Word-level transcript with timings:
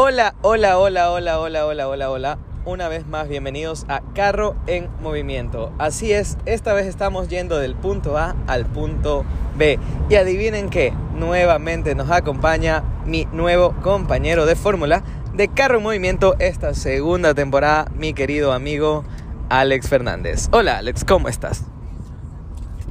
Hola, 0.00 0.36
hola, 0.42 0.78
hola, 0.78 1.10
hola, 1.10 1.40
hola, 1.40 1.66
hola, 1.66 1.88
hola, 1.88 2.10
hola. 2.10 2.38
Una 2.64 2.86
vez 2.86 3.08
más, 3.08 3.28
bienvenidos 3.28 3.84
a 3.88 4.00
Carro 4.14 4.54
en 4.68 4.88
Movimiento. 5.00 5.72
Así 5.76 6.12
es, 6.12 6.38
esta 6.46 6.72
vez 6.72 6.86
estamos 6.86 7.26
yendo 7.26 7.58
del 7.58 7.74
punto 7.74 8.16
A 8.16 8.36
al 8.46 8.64
punto 8.64 9.24
B. 9.56 9.76
Y 10.08 10.14
adivinen 10.14 10.70
qué, 10.70 10.92
nuevamente 11.16 11.96
nos 11.96 12.12
acompaña 12.12 12.84
mi 13.06 13.24
nuevo 13.32 13.74
compañero 13.82 14.46
de 14.46 14.54
fórmula 14.54 15.02
de 15.34 15.48
Carro 15.48 15.78
en 15.78 15.82
Movimiento 15.82 16.36
esta 16.38 16.74
segunda 16.74 17.34
temporada, 17.34 17.90
mi 17.92 18.12
querido 18.12 18.52
amigo 18.52 19.02
Alex 19.48 19.88
Fernández. 19.88 20.48
Hola 20.52 20.78
Alex, 20.78 21.04
¿cómo 21.04 21.28
estás? 21.28 21.64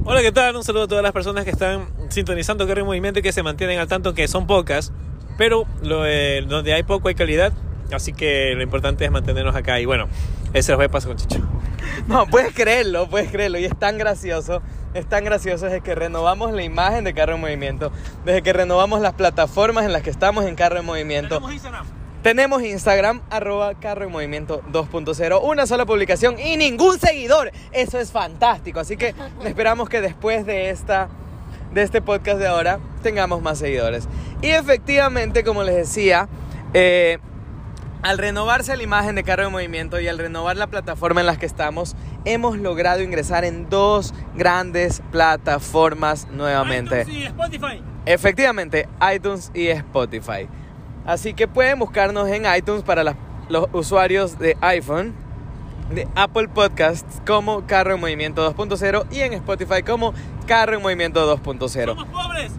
Hola, 0.04 0.20
¿qué 0.20 0.30
tal? 0.30 0.54
Un 0.56 0.62
saludo 0.62 0.82
a 0.82 0.88
todas 0.88 1.02
las 1.02 1.12
personas 1.12 1.46
que 1.46 1.52
están 1.52 1.88
sintonizando 2.10 2.66
Carro 2.66 2.80
en 2.80 2.86
Movimiento 2.86 3.20
y 3.20 3.22
que 3.22 3.32
se 3.32 3.42
mantienen 3.42 3.78
al 3.78 3.88
tanto, 3.88 4.12
que 4.12 4.28
son 4.28 4.46
pocas, 4.46 4.92
pero 5.38 5.66
lo, 5.82 6.04
eh, 6.04 6.44
donde 6.46 6.74
hay 6.74 6.82
poco 6.82 7.08
hay 7.08 7.14
calidad, 7.14 7.54
así 7.92 8.12
que 8.12 8.52
lo 8.54 8.62
importante 8.62 9.06
es 9.06 9.10
mantenernos 9.10 9.56
acá. 9.56 9.80
Y 9.80 9.86
bueno, 9.86 10.08
ese 10.52 10.74
fue 10.74 10.84
el 10.84 10.90
paso 10.90 11.08
con 11.08 11.16
Chicho. 11.16 11.40
No, 12.06 12.26
puedes 12.26 12.54
creerlo, 12.54 13.08
puedes 13.08 13.30
creerlo. 13.30 13.58
Y 13.58 13.64
es 13.64 13.76
tan 13.76 13.98
gracioso, 13.98 14.62
es 14.94 15.06
tan 15.08 15.24
gracioso 15.24 15.66
desde 15.66 15.80
que 15.80 15.94
renovamos 15.94 16.52
la 16.52 16.62
imagen 16.62 17.04
de 17.04 17.12
Carro 17.12 17.34
en 17.34 17.40
Movimiento, 17.40 17.90
desde 18.24 18.42
que 18.42 18.52
renovamos 18.52 19.00
las 19.00 19.14
plataformas 19.14 19.84
en 19.84 19.92
las 19.92 20.02
que 20.02 20.10
estamos 20.10 20.44
en 20.44 20.54
Carro 20.54 20.78
en 20.78 20.84
Movimiento. 20.84 21.36
Tenemos 21.36 21.52
Instagram. 21.52 21.86
Tenemos 22.22 22.62
Instagram, 22.62 23.20
arroba 23.30 23.74
Carro 23.74 24.04
en 24.04 24.12
Movimiento 24.12 24.62
2.0, 24.72 25.40
una 25.42 25.66
sola 25.66 25.86
publicación 25.86 26.38
y 26.38 26.56
ningún 26.56 26.98
seguidor. 26.98 27.52
Eso 27.72 27.98
es 27.98 28.12
fantástico. 28.12 28.80
Así 28.80 28.96
que 28.96 29.14
esperamos 29.44 29.88
que 29.88 30.00
después 30.00 30.46
de, 30.46 30.70
esta, 30.70 31.08
de 31.72 31.82
este 31.82 32.00
podcast 32.02 32.38
de 32.38 32.46
ahora 32.46 32.78
tengamos 33.02 33.42
más 33.42 33.58
seguidores. 33.58 34.08
Y 34.42 34.48
efectivamente, 34.48 35.44
como 35.44 35.62
les 35.64 35.74
decía, 35.76 36.28
eh, 36.74 37.18
al 38.02 38.18
renovarse 38.18 38.76
la 38.76 38.82
imagen 38.82 39.16
de 39.16 39.24
Carro 39.24 39.44
en 39.46 39.52
Movimiento 39.52 39.98
y 40.00 40.06
al 40.08 40.18
renovar 40.18 40.56
la 40.56 40.68
plataforma 40.68 41.20
en 41.20 41.26
la 41.26 41.36
que 41.36 41.46
estamos, 41.46 41.96
hemos 42.24 42.56
logrado 42.56 43.02
ingresar 43.02 43.44
en 43.44 43.68
dos 43.68 44.14
grandes 44.36 45.02
plataformas 45.10 46.28
nuevamente. 46.30 47.00
iTunes 47.02 47.16
y 47.18 47.24
Spotify. 47.24 47.82
Efectivamente, 48.06 48.88
iTunes 49.14 49.50
y 49.54 49.68
Spotify. 49.68 50.48
Así 51.06 51.34
que 51.34 51.48
pueden 51.48 51.78
buscarnos 51.78 52.28
en 52.28 52.44
iTunes 52.56 52.82
para 52.82 53.02
las- 53.02 53.16
los 53.48 53.66
usuarios 53.72 54.38
de 54.38 54.56
iPhone, 54.60 55.14
de 55.92 56.06
Apple 56.14 56.48
Podcasts 56.48 57.20
como 57.26 57.66
Carro 57.66 57.94
en 57.94 58.00
Movimiento 58.00 58.42
2.0 58.44 59.06
y 59.10 59.20
en 59.20 59.32
Spotify 59.32 59.82
como 59.82 60.12
Carro 60.48 60.74
en 60.74 60.82
Movimiento 60.82 61.36
2.0. 61.36 61.84
Somos 61.84 62.06
pobres. 62.06 62.52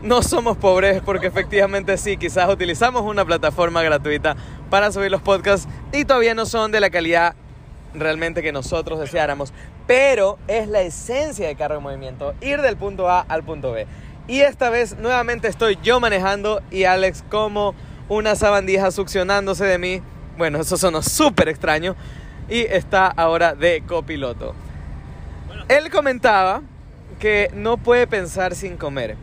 No 0.00 0.22
somos 0.22 0.56
pobres 0.56 1.02
porque 1.04 1.26
efectivamente 1.26 1.98
sí, 1.98 2.16
quizás 2.16 2.48
utilizamos 2.48 3.02
una 3.02 3.24
plataforma 3.24 3.82
gratuita 3.82 4.36
para 4.70 4.90
subir 4.92 5.10
los 5.10 5.20
podcasts 5.20 5.68
y 5.92 6.04
todavía 6.04 6.34
no 6.34 6.46
son 6.46 6.70
de 6.70 6.80
la 6.80 6.88
calidad 6.88 7.34
realmente 7.94 8.42
que 8.42 8.52
nosotros 8.52 9.00
deseáramos, 9.00 9.52
pero 9.86 10.38
es 10.48 10.68
la 10.68 10.80
esencia 10.80 11.46
de 11.48 11.56
Carro 11.56 11.76
en 11.76 11.82
Movimiento, 11.82 12.32
ir 12.40 12.62
del 12.62 12.76
punto 12.76 13.10
A 13.10 13.20
al 13.20 13.42
punto 13.42 13.72
B. 13.72 13.86
Y 14.28 14.40
esta 14.40 14.70
vez 14.70 14.96
nuevamente 14.96 15.48
estoy 15.48 15.78
yo 15.82 15.98
manejando 15.98 16.62
y 16.70 16.84
Alex 16.84 17.24
como 17.28 17.74
una 18.08 18.36
sabandija 18.36 18.92
succionándose 18.92 19.64
de 19.64 19.78
mí. 19.78 20.00
Bueno, 20.38 20.60
eso 20.60 20.76
sonó 20.76 21.02
súper 21.02 21.48
extraño. 21.48 21.96
Y 22.48 22.60
está 22.60 23.06
ahora 23.06 23.54
de 23.54 23.82
copiloto. 23.86 24.54
Él 25.68 25.90
comentaba 25.90 26.62
que 27.22 27.52
no 27.54 27.76
puede 27.76 28.08
pensar 28.08 28.56
sin 28.56 28.76
comer. 28.76 29.14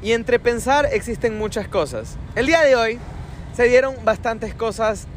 Y 0.00 0.12
entre 0.12 0.38
pensar 0.38 0.86
existen 0.92 1.36
muchas 1.36 1.66
cosas. 1.66 2.16
El 2.36 2.46
día 2.46 2.60
de 2.60 2.76
hoy 2.76 3.00
se 3.52 3.64
dieron 3.64 3.96
bastantes 4.04 4.54
cosas 4.54 5.08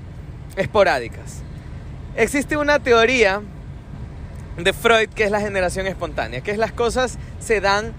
esporádicas. 0.55 1.43
Existe 2.15 2.57
una 2.57 2.79
teoría 2.79 3.43
de 4.57 4.73
Freud 4.73 5.09
que 5.09 5.23
es 5.23 5.29
la 5.29 5.39
generación 5.39 5.85
espontánea, 5.85 6.41
que 6.41 6.49
es 6.49 6.57
las 6.57 6.71
cosas 6.71 7.19
se 7.39 7.61
dan 7.61 7.93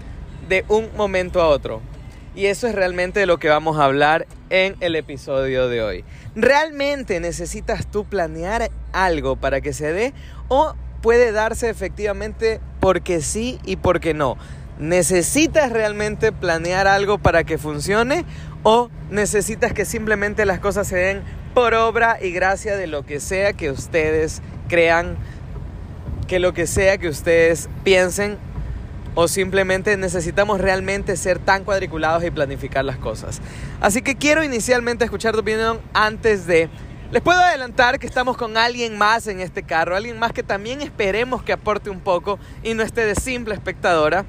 de 0.49 0.65
un 0.67 0.89
momento 0.97 1.41
a 1.41 1.47
otro. 1.47 1.79
Y 2.35 2.47
eso 2.47 2.67
es 2.67 2.75
realmente 2.75 3.21
de 3.21 3.25
lo 3.27 3.37
que 3.37 3.47
vamos 3.47 3.79
a 3.79 3.85
hablar 3.85 4.27
en 4.49 4.75
el 4.81 4.97
episodio 4.97 5.69
de 5.69 5.81
hoy. 5.81 6.03
¿Realmente 6.35 7.21
necesitas 7.21 7.87
tú 7.87 8.03
planear 8.03 8.69
algo 8.91 9.37
para 9.37 9.61
que 9.61 9.71
se 9.71 9.93
dé 9.93 10.13
o 10.49 10.75
puede 11.03 11.33
darse 11.33 11.69
efectivamente 11.69 12.61
porque 12.79 13.21
sí 13.21 13.59
y 13.65 13.75
porque 13.75 14.13
no? 14.13 14.37
¿Necesitas 14.79 15.69
realmente 15.69 16.31
planear 16.31 16.87
algo 16.87 17.17
para 17.17 17.43
que 17.43 17.57
funcione 17.57 18.23
o 18.63 18.89
necesitas 19.11 19.73
que 19.73 19.83
simplemente 19.83 20.45
las 20.45 20.59
cosas 20.59 20.87
se 20.87 20.95
den 20.95 21.21
por 21.53 21.73
obra 21.73 22.17
y 22.21 22.31
gracia 22.31 22.77
de 22.77 22.87
lo 22.87 23.05
que 23.05 23.19
sea 23.19 23.51
que 23.51 23.69
ustedes 23.69 24.41
crean, 24.69 25.17
que 26.27 26.39
lo 26.39 26.53
que 26.53 26.67
sea 26.67 26.97
que 26.97 27.09
ustedes 27.09 27.67
piensen 27.83 28.37
o 29.13 29.27
simplemente 29.27 29.97
necesitamos 29.97 30.61
realmente 30.61 31.17
ser 31.17 31.37
tan 31.37 31.65
cuadriculados 31.65 32.23
y 32.23 32.31
planificar 32.31 32.85
las 32.85 32.97
cosas. 32.97 33.41
Así 33.81 34.01
que 34.01 34.15
quiero 34.15 34.41
inicialmente 34.41 35.03
escuchar 35.03 35.33
tu 35.33 35.41
opinión 35.41 35.81
antes 35.93 36.47
de... 36.47 36.69
Les 37.11 37.21
puedo 37.21 37.39
adelantar 37.39 37.99
que 37.99 38.07
estamos 38.07 38.37
con 38.37 38.57
alguien 38.57 38.97
más 38.97 39.27
en 39.27 39.39
este 39.39 39.63
carro, 39.63 39.95
alguien 39.95 40.17
más 40.17 40.31
que 40.31 40.41
también 40.41 40.81
esperemos 40.81 41.43
que 41.43 41.53
aporte 41.53 41.89
un 41.89 41.99
poco 41.99 42.39
y 42.63 42.73
no 42.73 42.81
esté 42.81 43.05
de 43.05 43.15
simple 43.15 43.53
espectadora. 43.53 44.25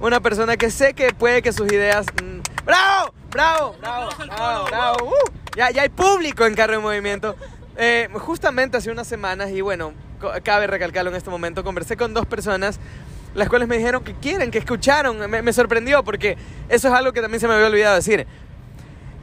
Una 0.00 0.20
persona 0.20 0.56
que 0.56 0.70
sé 0.70 0.94
que 0.94 1.12
puede 1.12 1.42
que 1.42 1.52
sus 1.52 1.70
ideas... 1.70 2.06
mm, 2.22 2.64
¡Bravo! 2.64 3.14
¡Bravo! 3.30 3.76
¡Bravo! 3.80 4.08
¡Bravo! 4.16 4.64
¡Bravo! 4.66 5.06
¡Uh! 5.08 5.32
ya, 5.56 5.70
ya 5.70 5.82
hay 5.82 5.90
público 5.90 6.46
en 6.46 6.54
Carro 6.54 6.74
en 6.74 6.82
Movimiento. 6.82 7.36
Eh, 7.76 8.08
justamente 8.14 8.78
hace 8.78 8.90
unas 8.90 9.06
semanas, 9.06 9.50
y 9.50 9.60
bueno, 9.60 9.92
cabe 10.42 10.66
recalcarlo 10.66 11.10
en 11.10 11.16
este 11.16 11.30
momento, 11.30 11.62
conversé 11.64 11.96
con 11.96 12.14
dos 12.14 12.26
personas 12.26 12.80
las 13.34 13.48
cuales 13.48 13.66
me 13.66 13.78
dijeron 13.78 14.04
que 14.04 14.14
quieren, 14.14 14.50
que 14.50 14.58
escucharon. 14.58 15.18
Me, 15.30 15.42
me 15.42 15.52
sorprendió 15.52 16.02
porque 16.04 16.36
eso 16.68 16.88
es 16.88 16.94
algo 16.94 17.12
que 17.12 17.22
también 17.22 17.40
se 17.40 17.48
me 17.48 17.54
había 17.54 17.66
olvidado 17.66 17.96
decir. 17.96 18.26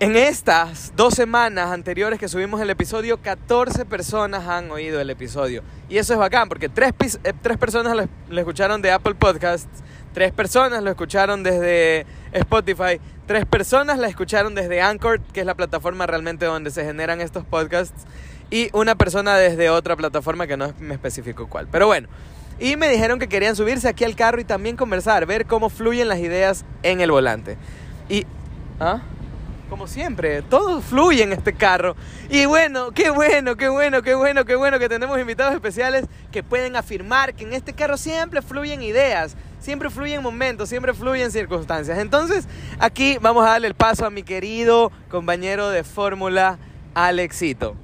En 0.02 0.16
estas 0.16 0.94
dos 0.96 1.14
semanas 1.14 1.72
anteriores 1.72 2.20
que 2.20 2.30
subimos 2.30 2.62
el 2.62 2.70
episodio, 2.70 3.18
14 3.22 3.84
personas 3.84 4.48
han 4.48 4.72
oído 4.72 5.02
el 5.02 5.10
episodio. 5.10 5.62
Y 5.90 5.98
eso 5.98 6.14
es 6.14 6.20
bacán 6.20 6.48
porque 6.48 6.70
tres, 6.70 6.94
eh, 7.26 7.34
tres 7.42 7.58
personas 7.58 7.98
lo, 7.98 8.08
lo 8.30 8.40
escucharon 8.40 8.82
de 8.82 8.92
Apple 8.92 9.16
Podcasts, 9.16 9.84
tres 10.14 10.32
personas 10.32 10.82
lo 10.84 10.90
escucharon 10.90 11.44
desde 11.44 12.06
Spotify, 12.32 13.02
tres 13.28 13.46
personas 13.46 13.98
la 13.98 14.08
escucharon 14.08 14.56
desde 14.56 14.80
Anchor, 14.80 15.20
que 15.34 15.42
es 15.42 15.46
la 15.46 15.56
plataforma 15.56 16.08
realmente 16.08 16.46
donde 16.46 16.72
se 16.72 16.86
generan 16.86 17.20
estos 17.20 17.44
podcasts, 17.44 18.06
y 18.50 18.70
una 18.72 18.96
persona 18.96 19.36
desde 19.36 19.70
otra 19.70 19.98
plataforma 19.98 20.48
que 20.48 20.56
no 20.56 20.74
me 20.80 20.94
especificó 20.94 21.50
cuál. 21.50 21.68
Pero 21.70 21.88
bueno, 21.88 22.08
y 22.58 22.78
me 22.78 22.88
dijeron 22.88 23.20
que 23.20 23.28
querían 23.28 23.58
subirse 23.58 23.90
aquí 23.90 24.06
al 24.06 24.16
carro 24.16 24.40
y 24.40 24.46
también 24.46 24.78
conversar, 24.78 25.26
ver 25.26 25.46
cómo 25.46 25.68
fluyen 25.70 26.08
las 26.08 26.20
ideas 26.20 26.64
en 26.84 27.02
el 27.02 27.12
volante. 27.12 27.58
Y... 28.08 28.26
¿Ah? 28.80 29.02
Como 29.70 29.88
siempre, 29.88 30.42
todo 30.42 30.82
fluye 30.82 31.22
en 31.22 31.32
este 31.32 31.54
carro. 31.54 31.96
Y 32.28 32.46
bueno, 32.46 32.92
qué 32.92 33.12
bueno, 33.12 33.56
qué 33.56 33.70
bueno, 33.70 34.02
qué 34.02 34.16
bueno, 34.16 34.44
qué 34.44 34.56
bueno 34.56 34.80
que 34.80 34.90
tenemos 34.90 35.20
invitados 35.20 35.54
especiales 35.54 36.06
que 36.32 36.42
pueden 36.42 36.76
afirmar 36.76 37.36
que 37.36 37.44
en 37.44 37.54
este 37.54 37.74
carro 37.74 37.96
siempre 37.96 38.42
fluyen 38.42 38.82
ideas, 38.82 39.36
siempre 39.60 39.92
fluyen 39.92 40.24
momentos, 40.24 40.70
siempre 40.70 40.94
fluyen 40.94 41.32
circunstancias. 41.32 42.00
Entonces, 42.00 42.48
aquí 42.80 43.20
vamos 43.22 43.46
a 43.46 43.52
darle 43.52 43.68
el 43.68 43.76
paso 43.76 44.08
a 44.08 44.10
mi 44.10 44.24
querido 44.24 44.92
compañero 45.08 45.70
de 45.70 45.84
fórmula, 45.84 46.58
Alexito. 46.96 47.76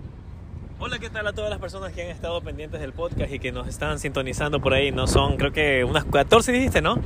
Hola, 0.78 1.00
¿qué 1.00 1.10
tal 1.10 1.26
a 1.26 1.34
todas 1.34 1.50
las 1.50 1.60
personas 1.60 1.94
que 1.94 2.04
han 2.04 2.10
estado 2.10 2.42
pendientes 2.42 2.82
del 2.82 2.92
podcast 2.92 3.32
y 3.32 3.40
que 3.40 3.52
nos 3.52 3.68
están 3.68 3.98
sintonizando 3.98 4.60
por 4.60 4.74
ahí? 4.74 4.92
No 4.92 5.08
son, 5.08 5.38
creo 5.38 5.52
que 5.54 5.84
unas 5.86 6.04
14 6.04 6.52
dijiste, 6.52 6.82
¿no? 6.82 6.98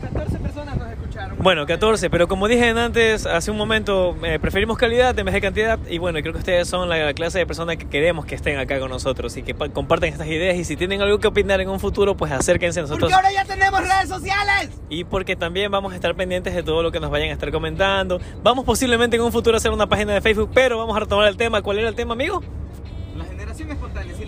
14 0.00 0.38
personas 0.38 0.78
nos 0.78 0.88
escucharon. 0.90 1.36
Bueno, 1.38 1.66
14, 1.66 2.08
pero 2.08 2.26
como 2.26 2.48
dije 2.48 2.70
antes, 2.70 3.26
hace 3.26 3.50
un 3.50 3.58
momento, 3.58 4.16
eh, 4.24 4.38
preferimos 4.40 4.78
calidad 4.78 5.16
en 5.18 5.26
vez 5.26 5.34
de 5.34 5.40
cantidad 5.42 5.78
y 5.90 5.98
bueno, 5.98 6.18
creo 6.20 6.32
que 6.32 6.38
ustedes 6.38 6.68
son 6.68 6.88
la 6.88 7.12
clase 7.12 7.38
de 7.38 7.46
personas 7.46 7.76
que 7.76 7.86
queremos 7.86 8.24
que 8.24 8.34
estén 8.34 8.58
acá 8.58 8.80
con 8.80 8.88
nosotros 8.90 9.36
y 9.36 9.42
que 9.42 9.54
pa- 9.54 9.68
compartan 9.68 10.08
estas 10.08 10.26
ideas 10.26 10.56
y 10.56 10.64
si 10.64 10.76
tienen 10.76 11.02
algo 11.02 11.18
que 11.18 11.28
opinar 11.28 11.60
en 11.60 11.68
un 11.68 11.78
futuro, 11.80 12.16
pues 12.16 12.32
acérquense 12.32 12.80
a 12.80 12.82
nosotros. 12.84 13.12
Porque 13.12 13.14
ahora 13.14 13.30
ya 13.30 13.44
tenemos 13.44 13.80
redes 13.80 14.08
sociales. 14.08 14.70
Y 14.88 15.04
porque 15.04 15.36
también 15.36 15.70
vamos 15.70 15.92
a 15.92 15.96
estar 15.96 16.14
pendientes 16.16 16.54
de 16.54 16.62
todo 16.62 16.82
lo 16.82 16.90
que 16.90 16.98
nos 16.98 17.10
vayan 17.10 17.28
a 17.28 17.32
estar 17.34 17.52
comentando. 17.52 18.20
Vamos 18.42 18.64
posiblemente 18.64 19.16
en 19.16 19.22
un 19.22 19.32
futuro 19.32 19.54
a 19.54 19.58
hacer 19.58 19.70
una 19.70 19.86
página 19.86 20.14
de 20.14 20.22
Facebook, 20.22 20.50
pero 20.54 20.78
vamos 20.78 20.96
a 20.96 21.00
retomar 21.00 21.28
el 21.28 21.36
tema. 21.36 21.60
¿Cuál 21.60 21.78
era 21.80 21.90
el 21.90 21.94
tema, 21.94 22.14
amigo? 22.14 22.42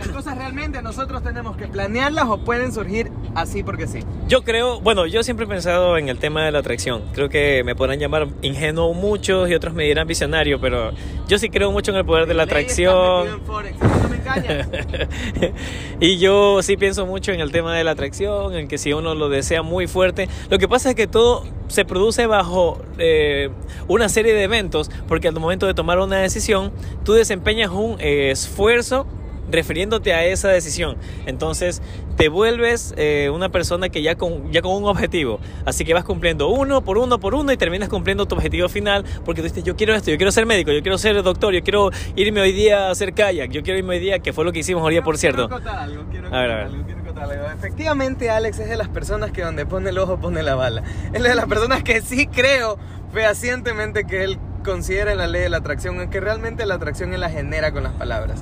Las 0.01 0.09
cosas 0.09 0.39
realmente 0.39 0.81
nosotros 0.81 1.23
tenemos 1.23 1.59
que 1.59 1.67
planearlas 1.67 2.25
o 2.27 2.39
pueden 2.39 2.73
surgir 2.73 3.13
así 3.35 3.63
porque 3.63 3.87
sí. 3.87 4.01
Yo 4.29 4.43
creo, 4.43 4.81
bueno, 4.81 5.07
yo 5.07 5.23
siempre 5.23 5.45
he 5.45 5.49
pensado 5.49 5.99
en 5.99 6.09
el 6.09 6.19
tema 6.19 6.45
de 6.45 6.53
la 6.53 6.61
atracción. 6.61 7.03
Creo 7.13 7.29
que 7.29 7.63
me 7.65 7.77
podrán 7.77 7.99
llamar 7.99 8.29
ingenuo 8.41 8.95
muchos 8.95 9.51
y 9.51 9.55
otros 9.55 9.75
me 9.75 9.85
dirán 9.85 10.09
visionario, 10.09 10.59
pero 10.59 10.93
yo 11.29 11.39
sí 11.39 11.51
creo 11.51 11.71
mucho 11.71 11.91
en 11.91 11.99
el 11.99 12.07
poder 12.07 12.27
de 12.27 12.35
la 12.35 12.45
atracción. 12.45 13.41
y 16.01 16.19
yo 16.19 16.63
sí 16.63 16.79
pienso 16.79 17.05
mucho 17.05 17.33
en 17.33 17.41
el 17.41 17.53
tema 17.53 17.77
de 17.77 17.85
la 17.85 17.91
atracción, 17.91 18.55
en 18.55 18.69
que 18.69 18.79
si 18.79 18.95
uno 18.95 19.15
lo 19.15 19.29
desea 19.29 19.63
muy 19.63 19.87
fuerte, 19.87 20.29
lo 20.49 20.59
que 20.59 20.67
pasa 20.67 20.91
es 20.91 20.95
que 20.95 21.07
todo 21.07 21.45
se 21.69 21.85
produce 21.85 22.27
bajo 22.27 22.81
eh, 22.99 23.51
una 23.87 24.09
serie 24.09 24.33
de 24.33 24.45
eventos, 24.45 24.91
porque 25.09 25.29
al 25.29 25.35
momento 25.39 25.67
de 25.67 25.75
tomar 25.75 25.99
una 25.99 26.19
decisión, 26.19 26.73
tú 27.05 27.13
desempeñas 27.13 27.71
un 27.71 27.97
eh, 28.01 28.31
esfuerzo 28.31 29.07
refiriéndote 29.51 30.13
a 30.13 30.25
esa 30.25 30.49
decisión. 30.49 30.97
Entonces 31.27 31.83
te 32.17 32.29
vuelves 32.29 32.95
eh, 32.97 33.31
una 33.33 33.49
persona 33.49 33.89
que 33.89 34.03
ya 34.03 34.17
con, 34.17 34.53
ya 34.53 34.63
con 34.63 34.75
un 34.75 34.85
objetivo. 34.85 35.41
Así 35.65 35.85
que 35.85 35.95
vas 35.95 36.05
cumpliendo 36.05 36.49
uno 36.49 36.83
por 36.83 36.99
uno 36.99 37.19
por 37.19 37.35
uno 37.35 37.53
y 37.53 37.57
terminas 37.57 37.89
cumpliendo 37.89 38.27
tu 38.27 38.35
objetivo 38.35 38.69
final 38.69 39.05
porque 39.25 39.43
tú 39.43 39.49
dices, 39.49 39.65
yo 39.65 39.77
quiero 39.77 39.95
esto, 39.95 40.11
yo 40.11 40.17
quiero 40.17 40.33
ser 40.33 40.47
médico, 40.47 40.73
yo 40.73 40.83
quiero 40.83 40.99
ser 40.99 41.23
doctor, 41.23 41.55
yo 41.55 41.63
quiero 41.63 41.91
irme 42.17 42.41
hoy 42.41 42.53
día 42.53 42.89
a 42.89 42.91
hacer 42.91 43.15
kayak, 43.15 43.51
yo 43.51 43.63
quiero 43.63 43.79
irme 43.79 43.95
hoy 43.95 44.01
día, 44.01 44.19
que 44.19 44.33
fue 44.33 44.45
lo 44.45 44.53
que 44.53 44.61
hicimos 44.61 44.83
hoy 44.83 44.95
día, 44.95 45.03
por 45.03 45.19
cierto. 45.19 45.49
Quiero 45.49 45.63
contar 45.63 45.79
algo, 45.79 46.05
quiero 46.11 46.31
contar 46.31 46.51
algo, 46.51 46.85
quiero 46.85 47.05
contar 47.05 47.31
algo. 47.31 47.47
Efectivamente, 47.51 48.31
Alex 48.31 48.59
es 48.59 48.69
de 48.69 48.77
las 48.77 48.89
personas 48.89 49.31
que 49.33 49.43
donde 49.43 49.67
pone 49.67 49.91
el 49.91 49.99
ojo 49.99 50.19
pone 50.19 50.43
la 50.43 50.55
bala. 50.55 50.83
Es 51.13 51.23
de 51.23 51.35
las 51.35 51.47
personas 51.47 51.83
que 51.83 52.01
sí 52.01 52.27
creo 52.27 52.79
fehacientemente 53.13 54.05
que 54.05 54.25
él 54.25 54.39
considera 54.65 55.15
la 55.15 55.27
ley 55.27 55.43
de 55.43 55.49
la 55.49 55.59
atracción, 55.59 56.11
que 56.11 56.21
realmente 56.21 56.67
la 56.67 56.75
atracción 56.75 57.13
él 57.13 57.21
la 57.21 57.31
genera 57.31 57.73
con 57.73 57.83
las 57.83 57.93
palabras. 57.93 58.41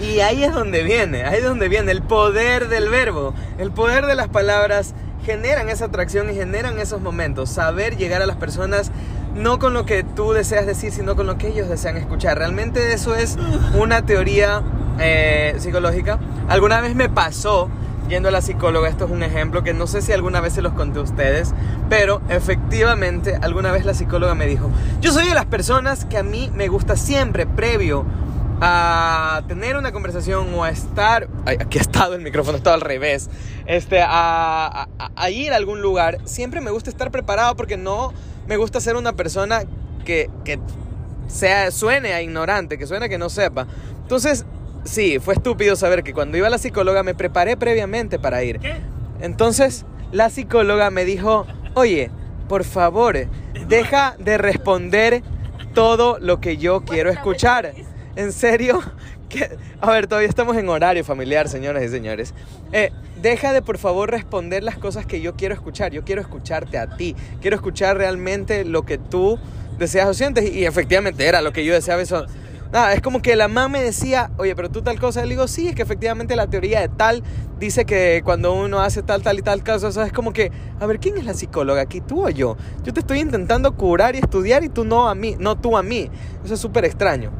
Y 0.00 0.20
ahí 0.20 0.42
es 0.42 0.52
donde 0.52 0.82
viene, 0.82 1.24
ahí 1.24 1.38
es 1.38 1.44
donde 1.44 1.68
viene 1.68 1.92
el 1.92 2.02
poder 2.02 2.68
del 2.68 2.88
verbo, 2.88 3.34
el 3.58 3.70
poder 3.70 4.06
de 4.06 4.14
las 4.14 4.28
palabras 4.28 4.94
generan 5.24 5.68
esa 5.68 5.86
atracción 5.86 6.30
y 6.30 6.34
generan 6.34 6.78
esos 6.78 7.00
momentos, 7.00 7.50
saber 7.50 7.96
llegar 7.96 8.20
a 8.20 8.26
las 8.26 8.36
personas 8.36 8.90
no 9.34 9.58
con 9.58 9.72
lo 9.72 9.84
que 9.84 10.04
tú 10.04 10.32
deseas 10.32 10.66
decir, 10.66 10.92
sino 10.92 11.16
con 11.16 11.26
lo 11.26 11.38
que 11.38 11.48
ellos 11.48 11.68
desean 11.68 11.96
escuchar. 11.96 12.38
Realmente 12.38 12.92
eso 12.92 13.16
es 13.16 13.36
una 13.74 14.06
teoría 14.06 14.62
eh, 15.00 15.54
psicológica. 15.58 16.18
Alguna 16.48 16.80
vez 16.80 16.94
me 16.94 17.08
pasó 17.08 17.68
yendo 18.08 18.28
a 18.28 18.32
la 18.32 18.42
psicóloga, 18.42 18.88
esto 18.88 19.06
es 19.06 19.10
un 19.10 19.22
ejemplo 19.22 19.62
que 19.62 19.72
no 19.72 19.86
sé 19.86 20.02
si 20.02 20.12
alguna 20.12 20.40
vez 20.40 20.52
se 20.52 20.62
los 20.62 20.74
conté 20.74 20.98
a 20.98 21.02
ustedes, 21.02 21.54
pero 21.88 22.20
efectivamente 22.28 23.38
alguna 23.40 23.72
vez 23.72 23.86
la 23.86 23.94
psicóloga 23.94 24.34
me 24.34 24.46
dijo, 24.46 24.70
yo 25.00 25.10
soy 25.10 25.26
de 25.26 25.34
las 25.34 25.46
personas 25.46 26.04
que 26.04 26.18
a 26.18 26.22
mí 26.22 26.50
me 26.54 26.68
gusta 26.68 26.96
siempre, 26.96 27.46
previo 27.46 28.04
a 28.60 29.42
tener 29.48 29.76
una 29.76 29.92
conversación 29.92 30.52
o 30.54 30.64
a 30.64 30.70
estar, 30.70 31.28
aquí 31.46 31.78
ha 31.78 31.80
estado 31.80 32.14
el 32.14 32.22
micrófono, 32.22 32.56
está 32.56 32.74
al 32.74 32.80
revés, 32.80 33.28
este, 33.66 34.00
a, 34.02 34.88
ir 35.30 35.52
a 35.52 35.56
algún 35.56 35.80
lugar, 35.80 36.18
siempre 36.24 36.60
me 36.60 36.70
gusta 36.70 36.90
estar 36.90 37.10
preparado 37.10 37.56
porque 37.56 37.76
no 37.76 38.12
me 38.46 38.56
gusta 38.56 38.80
ser 38.80 38.96
una 38.96 39.14
persona 39.14 39.62
que, 40.04 40.30
que 40.44 40.58
sea, 41.28 41.70
suene 41.70 42.12
a 42.12 42.22
ignorante, 42.22 42.78
que 42.78 42.86
suene 42.86 43.06
a 43.06 43.08
que 43.08 43.18
no 43.18 43.28
sepa. 43.28 43.66
Entonces, 44.02 44.44
sí, 44.84 45.18
fue 45.18 45.34
estúpido 45.34 45.76
saber 45.76 46.02
que 46.02 46.12
cuando 46.12 46.36
iba 46.36 46.46
a 46.46 46.50
la 46.50 46.58
psicóloga 46.58 47.02
me 47.02 47.14
preparé 47.14 47.56
previamente 47.56 48.18
para 48.18 48.42
ir. 48.42 48.60
Entonces, 49.20 49.86
la 50.12 50.30
psicóloga 50.30 50.90
me 50.90 51.04
dijo, 51.04 51.46
oye, 51.74 52.10
por 52.48 52.64
favor, 52.64 53.16
deja 53.66 54.16
de 54.18 54.38
responder 54.38 55.22
todo 55.74 56.18
lo 56.20 56.40
que 56.40 56.56
yo 56.56 56.82
quiero 56.82 57.10
escuchar. 57.10 57.72
¿En 58.16 58.32
serio? 58.32 58.80
A 59.80 59.90
ver, 59.90 60.06
todavía 60.06 60.28
estamos 60.28 60.56
en 60.56 60.68
horario 60.68 61.04
familiar, 61.04 61.48
señoras 61.48 61.82
y 61.82 61.88
señores. 61.88 62.34
Eh, 62.72 62.90
deja 63.20 63.52
de 63.52 63.62
por 63.62 63.78
favor 63.78 64.10
responder 64.10 64.62
las 64.62 64.78
cosas 64.78 65.06
que 65.06 65.20
yo 65.20 65.34
quiero 65.34 65.54
escuchar. 65.54 65.92
Yo 65.92 66.04
quiero 66.04 66.20
escucharte 66.20 66.78
a 66.78 66.96
ti. 66.96 67.16
Quiero 67.40 67.56
escuchar 67.56 67.96
realmente 67.96 68.64
lo 68.64 68.84
que 68.84 68.98
tú 68.98 69.38
deseas 69.78 70.08
o 70.08 70.14
sientes. 70.14 70.48
Y 70.52 70.64
efectivamente 70.64 71.26
era 71.26 71.42
lo 71.42 71.52
que 71.52 71.64
yo 71.64 71.74
deseaba. 71.74 72.02
Eso. 72.02 72.26
Nada, 72.72 72.92
es 72.92 73.02
como 73.02 73.22
que 73.22 73.36
la 73.36 73.46
mamá 73.46 73.68
me 73.68 73.82
decía, 73.82 74.30
oye, 74.36 74.54
pero 74.54 74.70
tú 74.70 74.82
tal 74.82 75.00
cosa. 75.00 75.22
Le 75.22 75.30
digo, 75.30 75.48
sí, 75.48 75.68
es 75.68 75.74
que 75.74 75.82
efectivamente 75.82 76.36
la 76.36 76.46
teoría 76.46 76.80
de 76.80 76.88
tal 76.88 77.22
dice 77.58 77.84
que 77.84 78.22
cuando 78.24 78.52
uno 78.52 78.80
hace 78.80 79.02
tal, 79.02 79.22
tal 79.22 79.38
y 79.38 79.42
tal 79.42 79.62
caso, 79.62 79.88
eso 79.88 80.02
es 80.02 80.12
como 80.12 80.32
que, 80.32 80.52
a 80.80 80.86
ver, 80.86 81.00
¿quién 81.00 81.16
es 81.16 81.24
la 81.24 81.34
psicóloga 81.34 81.82
aquí? 81.82 82.00
¿Tú 82.00 82.26
o 82.26 82.30
yo? 82.30 82.56
Yo 82.84 82.92
te 82.92 83.00
estoy 83.00 83.20
intentando 83.20 83.76
curar 83.76 84.14
y 84.16 84.18
estudiar 84.18 84.64
y 84.64 84.68
tú 84.68 84.84
no 84.84 85.08
a 85.08 85.14
mí, 85.14 85.36
no 85.38 85.56
tú 85.56 85.76
a 85.76 85.82
mí. 85.82 86.10
Eso 86.44 86.54
es 86.54 86.60
súper 86.60 86.84
extraño. 86.84 87.30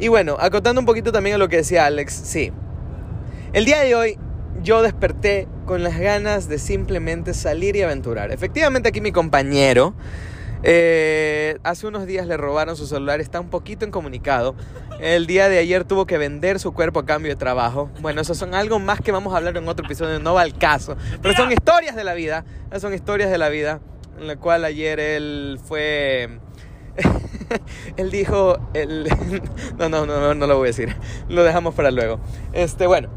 Y 0.00 0.08
bueno, 0.08 0.38
acotando 0.40 0.80
un 0.80 0.86
poquito 0.86 1.12
también 1.12 1.34
a 1.34 1.38
lo 1.38 1.50
que 1.50 1.56
decía 1.56 1.84
Alex, 1.84 2.14
sí. 2.14 2.52
El 3.52 3.66
día 3.66 3.80
de 3.80 3.94
hoy 3.94 4.18
yo 4.62 4.80
desperté 4.80 5.46
con 5.66 5.82
las 5.82 5.98
ganas 5.98 6.48
de 6.48 6.58
simplemente 6.58 7.34
salir 7.34 7.76
y 7.76 7.82
aventurar. 7.82 8.32
Efectivamente 8.32 8.88
aquí 8.88 9.02
mi 9.02 9.12
compañero, 9.12 9.94
eh, 10.62 11.58
hace 11.64 11.86
unos 11.86 12.06
días 12.06 12.26
le 12.26 12.38
robaron 12.38 12.76
su 12.76 12.86
celular, 12.86 13.20
está 13.20 13.40
un 13.40 13.50
poquito 13.50 13.84
incomunicado. 13.84 14.54
El 15.00 15.26
día 15.26 15.50
de 15.50 15.58
ayer 15.58 15.84
tuvo 15.84 16.06
que 16.06 16.16
vender 16.16 16.60
su 16.60 16.72
cuerpo 16.72 17.00
a 17.00 17.04
cambio 17.04 17.30
de 17.30 17.36
trabajo. 17.36 17.90
Bueno, 18.00 18.22
eso 18.22 18.34
son 18.34 18.54
algo 18.54 18.78
más 18.78 19.02
que 19.02 19.12
vamos 19.12 19.34
a 19.34 19.36
hablar 19.36 19.54
en 19.58 19.68
otro 19.68 19.84
episodio, 19.84 20.18
no 20.18 20.32
va 20.32 20.40
al 20.40 20.56
caso. 20.56 20.96
Pero 21.20 21.34
son 21.34 21.52
historias 21.52 21.94
de 21.94 22.04
la 22.04 22.14
vida, 22.14 22.46
son 22.78 22.94
historias 22.94 23.30
de 23.30 23.36
la 23.36 23.50
vida, 23.50 23.80
en 24.18 24.26
la 24.26 24.36
cual 24.36 24.64
ayer 24.64 24.98
él 24.98 25.60
fue 25.62 26.40
él 27.96 28.10
dijo, 28.10 28.58
el... 28.74 29.08
no, 29.78 29.88
no, 29.88 30.06
no, 30.06 30.34
no 30.34 30.46
lo 30.46 30.56
voy 30.56 30.66
a 30.66 30.70
decir, 30.70 30.94
lo 31.28 31.44
dejamos 31.44 31.74
para 31.74 31.90
luego. 31.90 32.20
Este, 32.52 32.86
bueno, 32.86 33.08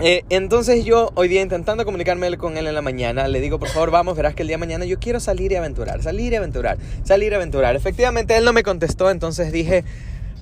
eh, 0.00 0.24
entonces 0.30 0.84
yo 0.84 1.10
hoy 1.16 1.26
día 1.26 1.42
intentando 1.42 1.84
comunicarme 1.84 2.36
con 2.36 2.56
él 2.56 2.68
en 2.68 2.74
la 2.74 2.82
mañana, 2.82 3.26
le 3.26 3.40
digo, 3.40 3.58
por 3.58 3.68
favor, 3.68 3.90
vamos, 3.90 4.16
verás 4.16 4.34
que 4.34 4.42
el 4.42 4.48
día 4.48 4.56
de 4.56 4.60
mañana 4.60 4.84
yo 4.84 5.00
quiero 5.00 5.18
salir 5.18 5.50
y 5.50 5.56
aventurar, 5.56 6.02
salir 6.02 6.32
y 6.32 6.36
aventurar, 6.36 6.78
salir 7.02 7.32
y 7.32 7.34
aventurar. 7.34 7.74
Efectivamente, 7.74 8.36
él 8.36 8.44
no 8.44 8.52
me 8.52 8.62
contestó, 8.62 9.10
entonces 9.10 9.50
dije, 9.50 9.84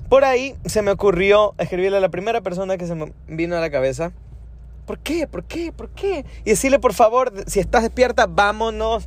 por 0.09 0.25
ahí 0.25 0.55
se 0.65 0.83
me 0.83 0.91
ocurrió 0.91 1.55
escribirle 1.57 1.97
a 1.97 2.01
la 2.01 2.09
primera 2.09 2.41
persona 2.41 2.77
que 2.77 2.85
se 2.85 2.93
me 2.93 3.13
vino 3.27 3.57
a 3.57 3.59
la 3.59 3.71
cabeza. 3.71 4.11
¿Por 4.85 4.99
qué? 4.99 5.27
¿Por 5.27 5.43
qué? 5.43 5.71
¿Por 5.71 5.89
qué? 5.89 6.23
Y 6.45 6.51
decirle, 6.51 6.77
por 6.77 6.93
favor, 6.93 7.33
si 7.47 7.59
estás 7.59 7.81
despierta, 7.81 8.27
vámonos 8.27 9.05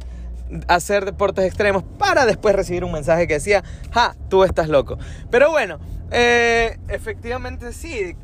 hacer 0.69 1.05
deportes 1.05 1.45
extremos 1.45 1.85
para 1.99 2.27
después 2.27 2.55
recibir 2.55 2.85
un 2.85 2.93
mensaje 2.93 3.27
que 3.27 3.35
decía, 3.35 3.63
ja, 3.93 4.17
tú 4.29 4.45
estás 4.45 4.69
loco. 4.69 4.99
Pero 5.31 5.51
bueno, 5.51 5.79
eh, 6.11 6.79
efectivamente 6.89 7.73
sí, 7.73 8.17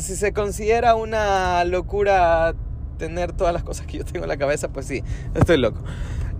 si 0.00 0.16
se 0.16 0.32
considera 0.32 0.94
una 0.94 1.64
locura 1.64 2.54
tener 2.98 3.32
todas 3.32 3.52
las 3.52 3.62
cosas 3.62 3.86
que 3.86 3.98
yo 3.98 4.04
tengo 4.04 4.24
en 4.24 4.28
la 4.28 4.36
cabeza, 4.36 4.68
pues 4.68 4.86
sí, 4.86 5.02
estoy 5.34 5.58
loco. 5.58 5.82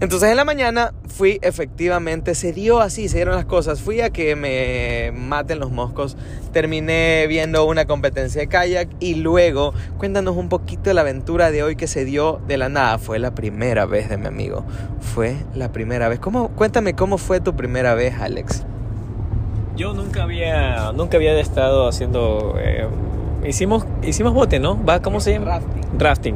Entonces 0.00 0.30
en 0.30 0.36
la 0.36 0.44
mañana 0.44 0.94
fui, 1.08 1.40
efectivamente, 1.42 2.36
se 2.36 2.52
dio 2.52 2.80
así, 2.80 3.08
se 3.08 3.16
dieron 3.16 3.34
las 3.34 3.46
cosas. 3.46 3.80
Fui 3.80 4.00
a 4.00 4.10
que 4.10 4.36
me 4.36 5.10
maten 5.12 5.58
los 5.58 5.72
moscos. 5.72 6.16
Terminé 6.52 7.26
viendo 7.28 7.64
una 7.64 7.84
competencia 7.86 8.40
de 8.40 8.46
kayak 8.46 8.88
y 9.00 9.16
luego 9.16 9.74
cuéntanos 9.98 10.36
un 10.36 10.48
poquito 10.48 10.82
de 10.84 10.94
la 10.94 11.00
aventura 11.00 11.50
de 11.50 11.64
hoy 11.64 11.74
que 11.74 11.88
se 11.88 12.04
dio 12.04 12.40
de 12.46 12.58
la 12.58 12.68
nada. 12.68 12.98
Fue 12.98 13.18
la 13.18 13.34
primera 13.34 13.86
vez 13.86 14.08
de 14.08 14.18
mi 14.18 14.26
amigo. 14.26 14.64
Fue 15.00 15.36
la 15.56 15.72
primera 15.72 16.08
vez. 16.08 16.20
¿Cómo, 16.20 16.50
cuéntame 16.50 16.94
cómo 16.94 17.18
fue 17.18 17.40
tu 17.40 17.56
primera 17.56 17.94
vez, 17.94 18.14
Alex. 18.20 18.64
Yo 19.76 19.94
nunca 19.94 20.22
había, 20.22 20.92
nunca 20.92 21.16
había 21.16 21.38
estado 21.40 21.88
haciendo... 21.88 22.54
Eh, 22.58 22.86
hicimos, 23.46 23.84
hicimos 24.02 24.34
bote, 24.34 24.58
¿no? 24.58 24.82
¿Va? 24.84 25.02
¿Cómo 25.02 25.20
se 25.20 25.32
llama? 25.32 25.46
Rafting. 25.46 25.98
Rafting. 25.98 26.34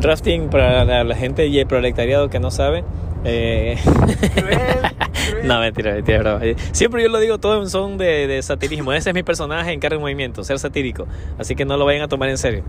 Rafting 0.00 0.48
para 0.48 0.84
la, 0.84 1.04
la 1.04 1.14
gente 1.14 1.46
y 1.46 1.58
el 1.58 1.66
proletariado 1.66 2.28
que 2.30 2.40
no 2.40 2.50
sabe 2.50 2.84
eh... 3.24 3.78
no, 5.44 5.60
mentira, 5.60 5.94
mentira, 5.94 6.40
Siempre 6.72 7.02
yo 7.02 7.08
lo 7.08 7.20
digo 7.20 7.38
todo 7.38 7.62
en 7.62 7.70
son 7.70 7.98
de, 7.98 8.26
de, 8.26 8.42
satirismo. 8.42 8.92
Ese 8.92 9.10
es 9.10 9.14
mi 9.14 9.22
personaje 9.22 9.72
en 9.72 9.80
cargo 9.80 9.96
de 9.96 10.00
movimiento, 10.00 10.42
ser 10.44 10.58
satírico. 10.58 11.06
Así 11.38 11.54
que 11.54 11.64
no 11.64 11.76
lo 11.76 11.84
vayan 11.84 12.02
a 12.02 12.08
tomar 12.08 12.28
en 12.28 12.38
serio. 12.38 12.64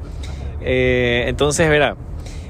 Eh, 0.62 1.25
entonces, 1.28 1.70
verá. 1.70 1.96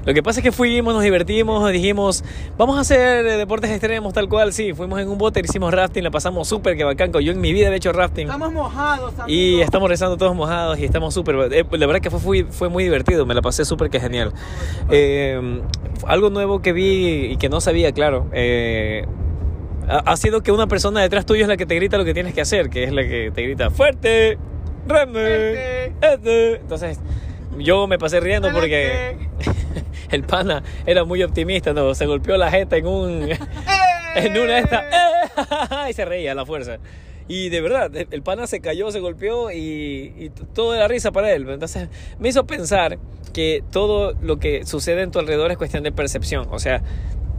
Lo 0.06 0.14
que 0.14 0.22
pasa 0.22 0.42
es 0.42 0.44
que 0.44 0.52
fuimos, 0.52 0.94
nos 0.94 1.04
divertimos, 1.04 1.72
dijimos, 1.72 2.26
vamos 2.58 2.78
a 2.78 2.82
hacer 2.82 3.24
deportes 3.24 3.72
extremos 3.72 4.14
tal 4.14 4.28
cual, 4.28 4.52
sí, 4.52 4.74
fuimos 4.74 5.00
en 5.00 5.08
un 5.08 5.18
bote, 5.18 5.40
hicimos 5.40 5.74
rafting, 5.74 6.04
la 6.04 6.12
pasamos 6.12 6.48
súper 6.48 6.76
que 6.76 6.84
bacán, 6.84 7.12
yo 7.14 7.32
en 7.32 7.40
mi 7.40 7.54
vida 7.54 7.70
he 7.70 7.76
hecho 7.76 7.94
rafting. 7.94 8.28
Estamos 8.28 8.52
mojados 8.52 9.14
amigos. 9.14 9.30
Y 9.30 9.62
estamos 9.62 9.90
rezando 9.90 10.18
todos 10.18 10.36
mojados 10.36 10.78
y 10.80 10.86
estamos 10.86 11.14
súper, 11.14 11.54
eh, 11.54 11.66
la 11.72 11.88
verdad 11.88 12.02
que 12.02 12.12
fue, 12.12 12.44
fue 12.46 12.68
muy 12.68 12.84
divertido, 12.84 13.26
me 13.26 13.34
la 13.34 13.42
pasé 13.42 13.64
súper 13.64 13.90
que 13.90 14.02
genial. 14.02 14.34
Eh, 14.90 15.62
algo 16.06 16.30
nuevo 16.30 16.62
que 16.62 16.74
vi 16.74 17.32
y 17.32 17.38
que 17.38 17.48
no 17.48 17.62
sabía, 17.62 17.94
claro, 17.94 18.28
eh, 18.34 19.06
ha, 19.88 20.18
sido 20.18 20.42
que 20.44 20.52
una 20.52 20.68
persona 20.68 21.02
detrás 21.02 21.26
tuyo 21.26 21.44
es 21.44 21.48
la 21.48 21.56
que 21.56 21.66
te 21.66 21.76
grita 21.76 21.98
lo 21.98 22.04
que 22.04 22.14
tienes 22.14 22.34
que 22.34 22.42
hacer, 22.42 22.70
que 22.70 22.84
es 22.84 22.92
la 22.92 23.04
que 23.04 23.32
te 23.34 23.42
grita 23.42 23.70
fuerte, 23.70 24.38
reme, 24.86 25.94
entonces 26.02 27.00
yo 27.58 27.88
me 27.88 27.98
pasé 27.98 28.20
riendo 28.20 28.52
porque 28.52 29.30
el 30.16 30.24
pana 30.24 30.64
era 30.86 31.04
muy 31.04 31.24
optimista, 31.24 31.74
¿no? 31.74 31.94
Se 31.96 32.06
golpeó 32.06 32.38
la 32.38 32.52
jeta 32.52 32.78
en 32.78 32.88
un... 32.88 33.30
en 34.16 34.38
una 34.38 34.60
esta... 34.60 34.86
y 35.90 35.94
se 35.94 36.06
reía 36.06 36.34
a 36.34 36.36
la 36.36 36.46
fuerza. 36.46 36.78
Y 37.28 37.50
de 37.50 37.62
verdad, 37.62 37.92
el 37.96 38.22
pana 38.22 38.48
se 38.48 38.60
cayó, 38.60 38.92
se 38.92 39.00
golpeó 39.00 39.50
y, 39.50 40.14
y 40.18 40.32
todo 40.54 40.76
era 40.76 40.88
risa 40.88 41.12
para 41.12 41.32
él. 41.32 41.50
Entonces 41.50 41.88
me 42.20 42.30
hizo 42.30 42.46
pensar 42.46 43.00
que 43.34 43.64
todo 43.72 44.14
lo 44.22 44.38
que 44.38 44.66
sucede 44.66 45.02
en 45.02 45.12
tu 45.12 45.20
alrededor 45.20 45.52
es 45.52 45.58
cuestión 45.58 45.84
de 45.84 45.92
percepción. 45.92 46.48
O 46.52 46.60
sea, 46.60 46.84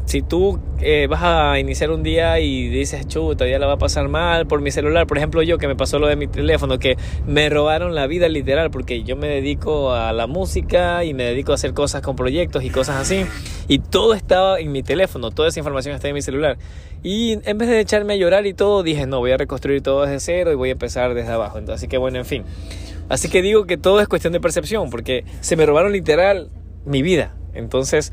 si 0.05 0.23
tú 0.23 0.61
eh, 0.81 1.07
vas 1.09 1.23
a 1.23 1.59
iniciar 1.59 1.91
un 1.91 2.03
día 2.03 2.39
y 2.41 2.69
dices, 2.69 3.07
chuta, 3.09 3.47
ya 3.47 3.59
la 3.59 3.67
va 3.67 3.75
a 3.75 3.79
pasar 3.79 4.09
mal 4.09 4.47
por 4.47 4.61
mi 4.61 4.71
celular, 4.71 5.07
por 5.07 5.19
ejemplo 5.19 5.43
yo 5.43 5.59
que 5.59 5.67
me 5.67 5.77
pasó 5.77 5.99
lo 5.99 6.07
de 6.07 6.17
mi 6.17 6.27
teléfono, 6.27 6.79
que 6.79 6.97
me 7.27 7.49
robaron 7.49 7.95
la 7.95 8.07
vida 8.07 8.29
literal, 8.29 8.71
porque 8.71 9.03
yo 9.03 9.17
me 9.17 9.29
dedico 9.29 9.93
a 9.93 10.13
la 10.13 10.27
música 10.27 11.05
y 11.05 11.15
me 11.15 11.25
dedico 11.25 11.53
a 11.53 11.55
hacer 11.57 11.73
cosas 11.73 12.03
con 12.03 12.17
proyectos 12.17 12.65
y 12.65 12.71
cosas 12.71 12.97
así, 12.97 13.25
y 13.69 13.79
todo 13.79 14.15
estaba 14.15 14.61
en 14.61 14.73
mi 14.73 14.83
teléfono, 14.83 15.31
toda 15.31 15.49
esa 15.49 15.61
información 15.61 15.95
está 15.95 16.09
en 16.09 16.15
mi 16.15 16.23
celular. 16.23 16.59
Y 17.03 17.39
en 17.45 17.59
vez 17.59 17.69
de 17.69 17.81
echarme 17.81 18.15
a 18.15 18.17
llorar 18.17 18.47
y 18.47 18.55
todo, 18.55 18.83
dije, 18.83 19.07
no, 19.07 19.19
voy 19.19 19.31
a 19.33 19.37
reconstruir 19.37 19.83
todo 19.83 20.07
desde 20.07 20.21
cero 20.21 20.53
y 20.53 20.55
voy 20.55 20.71
a 20.71 20.73
empezar 20.73 21.13
desde 21.13 21.33
abajo. 21.33 21.59
Entonces, 21.59 21.83
así 21.83 21.89
que 21.89 21.99
bueno, 21.99 22.17
en 22.17 22.25
fin. 22.25 22.45
Así 23.11 23.29
que 23.29 23.43
digo 23.43 23.67
que 23.67 23.77
todo 23.77 24.01
es 24.01 24.09
cuestión 24.09 24.33
de 24.33 24.41
percepción, 24.41 24.89
porque 24.89 25.25
se 25.41 25.57
me 25.57 25.67
robaron 25.67 25.93
literal 25.93 26.49
mi 26.87 27.03
vida. 27.03 27.35
Entonces, 27.53 28.13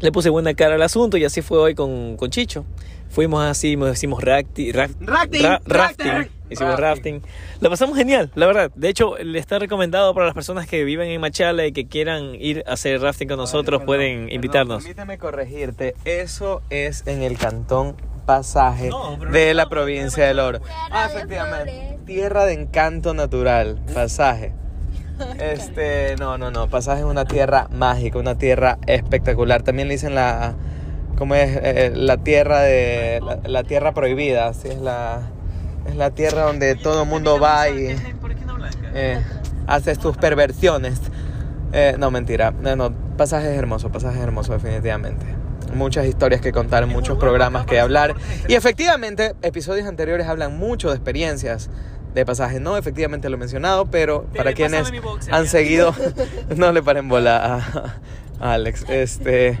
le 0.00 0.12
puse 0.12 0.28
buena 0.30 0.54
cara 0.54 0.74
al 0.76 0.82
asunto 0.82 1.16
y 1.16 1.24
así 1.24 1.42
fue 1.42 1.58
hoy 1.58 1.74
con, 1.74 2.16
con 2.16 2.30
Chicho. 2.30 2.64
Fuimos 3.10 3.42
así, 3.42 3.76
hicimos 3.92 4.22
rafting, 4.22 4.72
Rafting, 4.74 5.06
rafting, 5.06 5.42
rafting. 5.66 6.30
hicimos 6.50 6.78
rafting. 6.78 7.22
La 7.60 7.70
pasamos 7.70 7.96
genial, 7.96 8.30
la 8.34 8.46
verdad. 8.46 8.70
De 8.74 8.90
hecho, 8.90 9.16
le 9.16 9.38
está 9.38 9.58
recomendado 9.58 10.12
para 10.12 10.26
las 10.26 10.34
personas 10.34 10.66
que 10.66 10.84
viven 10.84 11.08
en 11.08 11.20
Machala 11.20 11.66
y 11.66 11.72
que 11.72 11.86
quieran 11.86 12.34
ir 12.34 12.62
a 12.66 12.74
hacer 12.74 13.00
rafting 13.00 13.26
con 13.28 13.38
nosotros, 13.38 13.78
Perdón, 13.80 13.86
pueden 13.86 14.14
perdón, 14.18 14.32
invitarnos. 14.34 14.82
Permíteme 14.82 15.16
corregirte, 15.18 15.94
eso 16.04 16.60
es 16.68 17.06
en 17.06 17.22
el 17.22 17.38
cantón 17.38 17.96
Pasaje 18.26 18.90
No, 18.90 19.16
de 19.32 19.48
no, 19.48 19.54
la 19.54 19.64
no, 19.64 19.70
provincia 19.70 20.26
del 20.26 20.38
Oro. 20.40 20.60
Ah, 20.90 21.08
efectivamente. 21.10 21.98
Tierra 22.04 22.44
de 22.44 22.52
encanto 22.52 23.14
natural, 23.14 23.80
Pasaje. 23.94 24.52
Este, 25.38 26.16
no, 26.18 26.38
no, 26.38 26.50
no, 26.50 26.68
Pasaje 26.68 27.00
es 27.00 27.06
una 27.06 27.24
tierra 27.24 27.68
mágica, 27.70 28.18
una 28.18 28.36
tierra 28.36 28.78
espectacular. 28.86 29.62
También 29.62 29.88
le 29.88 29.94
dicen 29.94 30.14
la, 30.14 30.54
¿cómo 31.16 31.34
es? 31.34 31.58
Eh, 31.62 31.92
la 31.94 32.18
tierra 32.18 32.60
de, 32.62 33.20
la, 33.24 33.40
la 33.44 33.64
tierra 33.64 33.92
prohibida, 33.92 34.52
sí, 34.54 34.68
es 34.68 34.78
la, 34.78 35.20
es 35.86 35.96
la 35.96 36.10
tierra 36.10 36.42
donde 36.42 36.74
todo 36.76 37.02
el 37.02 37.08
mundo 37.08 37.38
va 37.40 37.68
y 37.68 37.96
eh, 38.94 39.20
hace 39.66 39.94
sus 39.94 40.16
perversiones. 40.16 41.00
Eh, 41.72 41.96
no, 41.98 42.10
mentira. 42.10 42.52
No, 42.52 42.76
no, 42.76 42.92
pasaje 43.16 43.52
es 43.52 43.58
hermoso, 43.58 43.90
pasaje 43.90 44.18
es 44.18 44.24
hermoso, 44.24 44.52
definitivamente. 44.52 45.26
Muchas 45.74 46.06
historias 46.06 46.40
que 46.40 46.50
contar, 46.50 46.86
muchos 46.86 47.18
programas 47.18 47.66
que 47.66 47.78
hablar. 47.78 48.14
Y 48.48 48.54
efectivamente, 48.54 49.34
episodios 49.42 49.86
anteriores 49.86 50.26
hablan 50.26 50.58
mucho 50.58 50.88
de 50.88 50.94
experiencias 50.94 51.68
de 52.14 52.26
pasaje. 52.26 52.60
No, 52.60 52.76
efectivamente 52.76 53.28
lo 53.28 53.36
he 53.36 53.38
mencionado, 53.38 53.86
pero 53.86 54.24
para 54.36 54.52
quienes 54.52 54.90
han 55.30 55.46
seguido, 55.46 55.94
no 56.56 56.72
le 56.72 56.82
paren 56.82 57.08
bola 57.08 57.56
a, 57.56 57.94
a 58.40 58.52
Alex. 58.54 58.84
Este, 58.88 59.58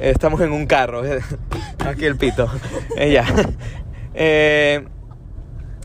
estamos 0.00 0.40
en 0.40 0.52
un 0.52 0.66
carro. 0.66 1.02
Aquí 1.84 2.04
el 2.04 2.16
pito. 2.16 2.50
Ella. 2.96 3.24
Eh, 4.14 4.84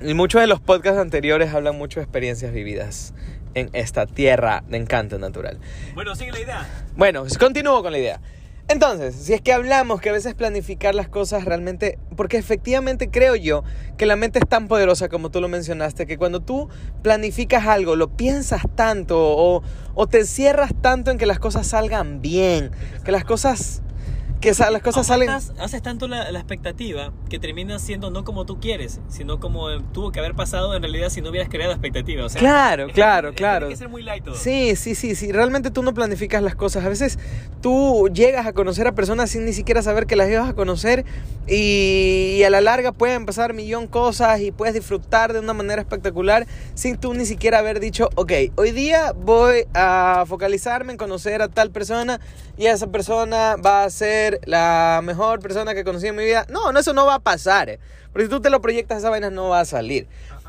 y 0.01 0.13
muchos 0.13 0.41
de 0.41 0.47
los 0.47 0.59
podcasts 0.59 0.99
anteriores 0.99 1.53
hablan 1.53 1.77
mucho 1.77 1.99
de 1.99 2.03
experiencias 2.03 2.51
vividas 2.51 3.13
en 3.53 3.69
esta 3.73 4.05
tierra 4.05 4.63
de 4.67 4.77
encanto 4.77 5.17
natural. 5.17 5.59
Bueno, 5.93 6.15
sigue 6.15 6.31
la 6.31 6.39
idea. 6.39 6.67
Bueno, 6.95 7.25
continúo 7.39 7.81
con 7.81 7.93
la 7.93 7.99
idea. 7.99 8.19
Entonces, 8.67 9.13
si 9.13 9.33
es 9.33 9.41
que 9.41 9.53
hablamos 9.53 10.01
que 10.01 10.09
a 10.09 10.11
veces 10.11 10.33
planificar 10.33 10.95
las 10.95 11.07
cosas 11.07 11.45
realmente, 11.45 11.99
porque 12.15 12.37
efectivamente 12.37 13.11
creo 13.11 13.35
yo 13.35 13.63
que 13.95 14.07
la 14.07 14.15
mente 14.15 14.39
es 14.39 14.47
tan 14.49 14.67
poderosa 14.67 15.07
como 15.07 15.29
tú 15.29 15.39
lo 15.39 15.47
mencionaste, 15.47 16.07
que 16.07 16.17
cuando 16.17 16.39
tú 16.39 16.67
planificas 17.03 17.67
algo, 17.67 17.95
lo 17.95 18.17
piensas 18.17 18.63
tanto 18.73 19.17
o, 19.19 20.07
te 20.07 20.25
cierras 20.25 20.71
tanto 20.81 21.11
en 21.11 21.19
que 21.19 21.27
las 21.27 21.37
cosas 21.37 21.67
salgan 21.67 22.23
bien, 22.23 22.71
que 23.03 23.11
las 23.11 23.23
cosas, 23.23 23.83
que 24.41 24.53
sa- 24.53 24.69
las 24.69 24.81
cosas 24.83 25.07
salen... 25.07 25.29
Haces 25.29 25.81
tanto 25.81 26.07
la, 26.07 26.31
la 26.31 26.39
expectativa 26.39 27.11
que 27.29 27.39
termina 27.39 27.79
siendo 27.79 28.11
no 28.11 28.23
como 28.23 28.45
tú 28.45 28.59
quieres, 28.59 28.99
sino 29.09 29.39
como 29.39 29.71
eh, 29.71 29.81
tuvo 29.91 30.11
que 30.11 30.19
haber 30.19 30.35
pasado 30.35 30.75
en 30.75 30.81
realidad 30.83 31.09
si 31.09 31.21
no 31.21 31.29
hubieras 31.29 31.49
creado 31.49 31.71
expectativa. 31.71 32.23
O 32.25 32.29
sea, 32.29 32.39
Claro, 32.39 32.85
es- 32.87 32.93
claro, 32.93 33.29
es- 33.29 33.35
claro. 33.35 33.67
Tiene 33.67 33.73
que 33.73 33.79
ser 33.79 33.89
muy 33.89 34.03
light 34.03 34.23
todo. 34.23 34.35
Sí, 34.35 34.75
sí, 34.75 34.93
sí, 34.93 35.15
sí. 35.15 35.31
Realmente 35.31 35.71
tú 35.71 35.81
no 35.83 35.93
planificas 35.93 36.43
las 36.43 36.55
cosas. 36.55 36.85
A 36.85 36.89
veces 36.89 37.17
tú 37.61 38.09
llegas 38.13 38.45
a 38.45 38.53
conocer 38.53 38.85
a 38.87 38.93
personas 38.93 39.29
sin 39.31 39.45
ni 39.45 39.53
siquiera 39.53 39.81
saber 39.81 40.05
que 40.05 40.15
las 40.15 40.29
ibas 40.29 40.49
a 40.49 40.53
conocer 40.53 41.05
y, 41.47 42.35
y 42.37 42.43
a 42.43 42.49
la 42.49 42.61
larga 42.61 42.91
pueden 42.91 43.25
pasar 43.25 43.53
millón 43.53 43.87
cosas 43.87 44.39
y 44.41 44.51
puedes 44.51 44.73
disfrutar 44.73 45.33
de 45.33 45.39
una 45.39 45.53
manera 45.53 45.81
espectacular 45.81 46.45
sin 46.73 46.97
tú 46.97 47.13
ni 47.13 47.25
siquiera 47.25 47.59
haber 47.59 47.79
dicho, 47.79 48.09
ok, 48.15 48.31
hoy 48.55 48.71
día 48.71 49.11
voy 49.13 49.65
a 49.73 50.23
focalizarme 50.27 50.91
en 50.91 50.97
conocer 50.97 51.41
a 51.41 51.47
tal 51.47 51.71
persona 51.71 52.19
y 52.57 52.65
esa 52.65 52.87
persona 52.87 53.55
va 53.57 53.83
a 53.83 53.89
ser 53.89 54.24
la 54.45 55.01
mejor 55.03 55.39
persona 55.39 55.73
que 55.73 55.83
conocí 55.83 56.07
en 56.07 56.15
mi 56.15 56.23
vida. 56.23 56.45
No, 56.49 56.71
no, 56.71 56.79
eso 56.79 56.93
no 56.93 57.05
va 57.05 57.15
a 57.15 57.19
pasar. 57.19 57.69
eh. 57.69 57.79
Porque 58.11 58.25
si 58.25 58.29
tú 58.29 58.41
te 58.41 58.49
lo 58.49 58.61
proyectas, 58.61 58.99
esa 58.99 59.09
vaina 59.09 59.29
no 59.29 59.49
va 59.49 59.59
a 59.59 59.65
salir. 59.65 60.07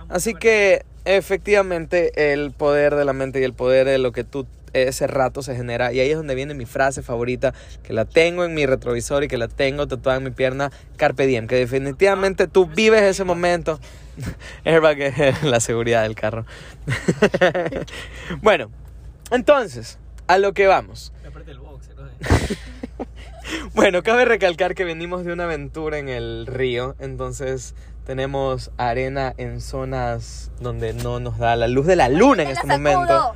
Así 0.09 0.35
que 0.35 0.85
efectivamente 1.05 2.33
el 2.33 2.53
poder 2.53 2.95
de 2.95 3.05
la 3.05 3.13
mente 3.13 3.41
y 3.41 3.45
el 3.45 3.55
poder 3.55 3.87
de 3.87 3.99
lo 3.99 4.13
que 4.13 4.25
tú 4.25 4.47
ese 4.73 5.07
rato 5.07 5.43
se 5.43 5.55
genera 5.57 5.93
y 5.93 6.01
ahí 6.01 6.11
es 6.11 6.17
donde 6.17 6.35
viene 6.35 6.55
mi 6.55 6.67
frase 6.67 7.03
favorita 7.03 7.55
que 7.83 7.93
la 7.93 8.05
tengo 8.05 8.45
en 8.45 8.55
mi 8.55 8.67
retrovisor 8.67 9.25
y 9.25 9.29
que 9.29 9.39
la 9.39 9.49
tengo 9.49 9.87
tatuada 9.87 10.19
en 10.19 10.25
mi 10.25 10.31
pierna 10.31 10.71
carpe 10.97 11.27
diem 11.27 11.47
que 11.47 11.57
definitivamente 11.57 12.47
tú 12.47 12.67
vives 12.67 13.03
ese 13.03 13.25
momento 13.25 13.81
airbag 14.65 15.01
es 15.01 15.43
la 15.45 15.61
seguridad 15.61 16.03
del 16.03 16.15
carro 16.15 16.45
bueno 18.43 18.71
entonces 19.31 19.99
a 20.27 20.39
lo 20.39 20.53
que 20.53 20.67
vamos 20.67 21.13
Aparte 21.27 21.51
del 21.51 21.59
boxer, 21.59 21.97
¿no? 21.97 22.09
bueno, 23.75 24.03
cabe 24.03 24.25
recalcar 24.25 24.75
que 24.75 24.85
venimos 24.85 25.25
de 25.25 25.33
una 25.33 25.45
aventura 25.45 25.99
en 25.99 26.09
el 26.09 26.47
río, 26.47 26.97
entonces 26.99 27.75
tenemos 28.05 28.71
arena 28.77 29.35
en 29.37 29.61
zonas 29.61 30.51
donde 30.61 30.95
no 30.95 31.21
nos 31.21 31.39
da 31.39 31.57
la 31.57 31.67
luz 31.67 31.87
de 31.87 31.97
la 31.97 32.09
luna 32.09 32.43
en 32.43 32.49
¡Me 32.49 32.55
la 32.55 32.61
este 32.61 32.67
momento. 32.67 33.35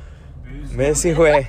¿Ves, 0.73 0.99
si 0.99 1.13
güey? 1.13 1.47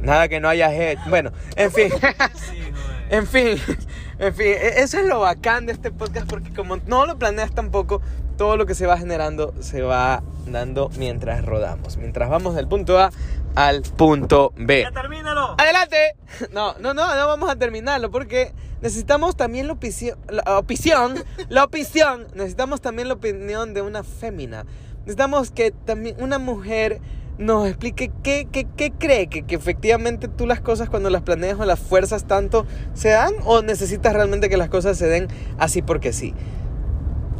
Nada 0.00 0.28
que 0.28 0.40
no 0.40 0.48
haya 0.48 0.72
hecho. 0.74 1.02
Bueno, 1.08 1.32
en 1.56 1.70
fin. 1.70 1.88
en 3.12 3.26
fin, 3.26 3.58
en 4.18 4.34
fin, 4.34 4.46
e- 4.46 4.80
eso 4.82 4.98
es 4.98 5.06
lo 5.06 5.20
bacán 5.20 5.66
de 5.66 5.72
este 5.72 5.92
podcast 5.92 6.26
porque 6.28 6.52
como 6.52 6.78
no 6.78 7.04
lo 7.06 7.18
planeas 7.18 7.52
tampoco, 7.52 8.00
todo 8.38 8.56
lo 8.56 8.64
que 8.64 8.74
se 8.74 8.86
va 8.86 8.96
generando 8.96 9.52
se 9.60 9.82
va 9.82 10.22
dando 10.46 10.88
mientras 10.96 11.44
rodamos, 11.44 11.98
mientras 11.98 12.30
vamos 12.30 12.54
del 12.54 12.66
punto 12.66 12.98
A 12.98 13.10
al 13.54 13.82
punto 13.82 14.54
B. 14.56 14.82
¡Ya 14.82 14.90
termínalo! 14.90 15.54
¡Adelante! 15.58 16.16
No, 16.52 16.74
no, 16.80 16.94
no, 16.94 17.14
no 17.14 17.26
vamos 17.26 17.50
a 17.50 17.56
terminarlo 17.56 18.10
porque 18.10 18.54
necesitamos 18.80 19.36
también 19.36 19.66
la 19.66 19.74
opinión, 19.74 20.16
la 20.30 20.58
opinión, 20.58 21.22
la 21.50 21.64
opinión, 21.64 22.26
necesitamos 22.34 22.80
también 22.80 23.08
la 23.08 23.14
opinión 23.14 23.74
de 23.74 23.82
una 23.82 24.02
fémina. 24.02 24.64
Necesitamos 25.00 25.50
que 25.50 25.70
también 25.70 26.16
una 26.18 26.38
mujer 26.38 27.00
nos 27.38 27.66
explique 27.66 28.10
qué, 28.22 28.46
qué, 28.50 28.66
qué 28.76 28.92
cree, 28.92 29.26
que, 29.26 29.42
que 29.42 29.54
efectivamente 29.54 30.28
tú 30.28 30.46
las 30.46 30.60
cosas 30.60 30.88
cuando 30.88 31.10
las 31.10 31.22
planeas 31.22 31.58
o 31.58 31.64
las 31.64 31.80
fuerzas 31.80 32.26
tanto 32.26 32.66
se 32.94 33.10
dan 33.10 33.34
o 33.44 33.62
necesitas 33.62 34.12
realmente 34.12 34.48
que 34.48 34.56
las 34.56 34.68
cosas 34.68 34.98
se 34.98 35.06
den 35.06 35.28
así 35.58 35.82
porque 35.82 36.12
sí. 36.12 36.34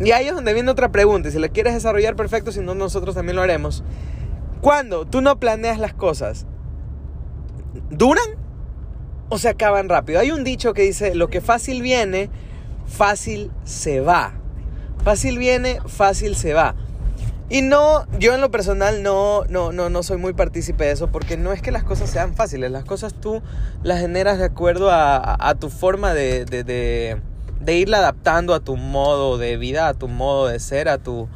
Y 0.01 0.11
ahí 0.13 0.27
es 0.27 0.35
donde 0.35 0.55
viene 0.55 0.71
otra 0.71 0.91
pregunta, 0.91 1.29
y 1.29 1.33
si 1.33 1.39
la 1.39 1.49
quieres 1.49 1.75
desarrollar 1.75 2.17
perfecto, 2.17 2.51
si 2.51 2.61
no 2.61 2.75
nosotros 2.75 3.15
también 3.15 3.37
lo 3.37 3.43
haremos. 3.43 3.85
Cuando 4.61 5.05
tú 5.05 5.21
no 5.21 5.39
planeas 5.39 5.79
las 5.79 5.95
cosas, 5.95 6.47
¿duran 7.91 8.25
o 9.29 9.39
se 9.39 9.49
acaban 9.49 9.89
rápido? 9.89 10.19
Hay 10.21 10.31
un 10.31 10.45
dicho 10.45 10.73
que 10.73 10.83
dice, 10.83 11.15
lo 11.15 11.29
que 11.29 11.41
fácil 11.41 11.83
viene, 11.83 12.31
fácil 12.87 13.51
se 13.65 14.01
va. 14.01 14.35
Fácil 15.05 15.39
viene, 15.39 15.79
fácil 15.87 16.37
se 16.37 16.55
va. 16.55 16.75
Y 17.53 17.61
no, 17.61 18.07
yo 18.19 18.33
en 18.35 18.41
lo 18.41 18.51
personal 18.51 19.03
no, 19.03 19.45
no, 19.51 19.73
no, 19.73 19.91
no 19.91 20.03
soy 20.03 20.17
muy 20.17 20.33
partícipe 20.33 20.85
de 20.87 20.93
eso 20.93 21.09
porque 21.09 21.37
no 21.37 21.53
es 21.53 21.61
que 21.61 21.71
las 21.71 21.85
cosas 21.85 22.09
sean 22.09 22.35
fáciles, 22.35 22.71
las 22.71 22.85
cosas 22.87 23.13
tú 23.13 23.43
las 23.83 24.01
generas 24.01 24.39
de 24.39 24.47
acuerdo 24.47 24.91
a, 24.91 25.17
a- 25.19 25.51
a 25.51 25.55
tu 25.57 25.69
forma 25.69 26.15
de, 26.15 26.47
de, 26.47 26.65
de, 26.65 27.21
de 27.61 27.75
irla 27.77 27.99
adaptando 27.99 28.55
a 28.55 28.61
tu 28.61 28.79
modo 28.79 29.37
de 29.37 29.59
vida, 29.59 29.89
a 29.89 29.93
tu 29.93 30.09
modo 30.09 30.47
de 30.49 30.61
ser, 30.61 30.89
a 30.89 30.97
tu, 30.97 31.29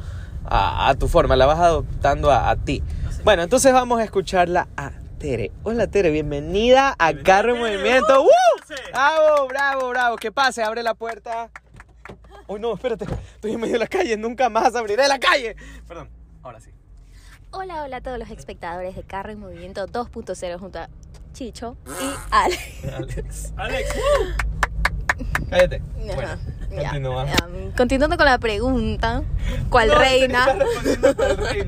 a, 0.43 0.89
a 0.89 0.95
tu 0.95 1.07
forma, 1.07 1.35
la 1.35 1.45
vas 1.45 1.59
adoptando 1.59 2.31
a, 2.31 2.49
a 2.49 2.55
ti. 2.55 2.81
Bueno, 3.23 3.43
entonces 3.43 3.71
vamos 3.71 3.99
a 3.99 4.03
escucharla 4.03 4.67
a 4.75 4.93
Tere. 5.19 5.51
Hola 5.61 5.85
Tere, 5.85 6.09
bienvenida 6.09 6.95
a 6.97 7.13
Carro 7.13 7.53
en. 7.53 7.59
Movimiento. 7.59 8.23
¡Uh! 8.23 8.27
¡Bravo, 8.91 9.47
bravo, 9.47 9.89
bravo! 9.89 10.15
Que 10.15 10.31
pase, 10.31 10.63
abre 10.63 10.81
la 10.81 10.95
puerta. 10.95 11.49
Uy, 12.47 12.59
no, 12.59 12.73
espérate. 12.73 13.05
Estoy 13.35 13.51
en 13.51 13.59
medio 13.59 13.73
de 13.73 13.79
la 13.79 13.87
calle. 13.87 14.15
Nunca 14.17 14.49
más 14.49 14.75
abriré 14.75 15.07
la 15.07 15.19
calle. 15.19 15.55
Perdón. 15.87 16.09
Ahora 16.43 16.59
sí. 16.61 16.71
Hola, 17.51 17.83
hola 17.83 17.97
a 17.97 18.01
todos 18.01 18.17
los 18.19 18.29
espectadores 18.29 18.95
de 18.95 19.03
Carro 19.03 19.31
en 19.31 19.39
Movimiento 19.39 19.85
2.0 19.87 20.59
junto 20.59 20.79
a 20.79 20.89
Chicho 21.33 21.77
y 21.87 22.13
Ale. 22.31 22.57
Alex. 22.95 23.53
Alex, 23.57 23.89
Cállate. 25.49 25.75
Ajá, 25.77 26.15
Bueno, 26.15 26.81
ya. 26.81 26.89
continúa. 26.89 27.23
Um, 27.23 27.71
continuando 27.75 28.17
con 28.17 28.25
la 28.25 28.37
pregunta, 28.37 29.23
¿cuál 29.69 29.87
No, 29.89 29.95
reina? 29.99 30.45
cuál. 30.45 31.67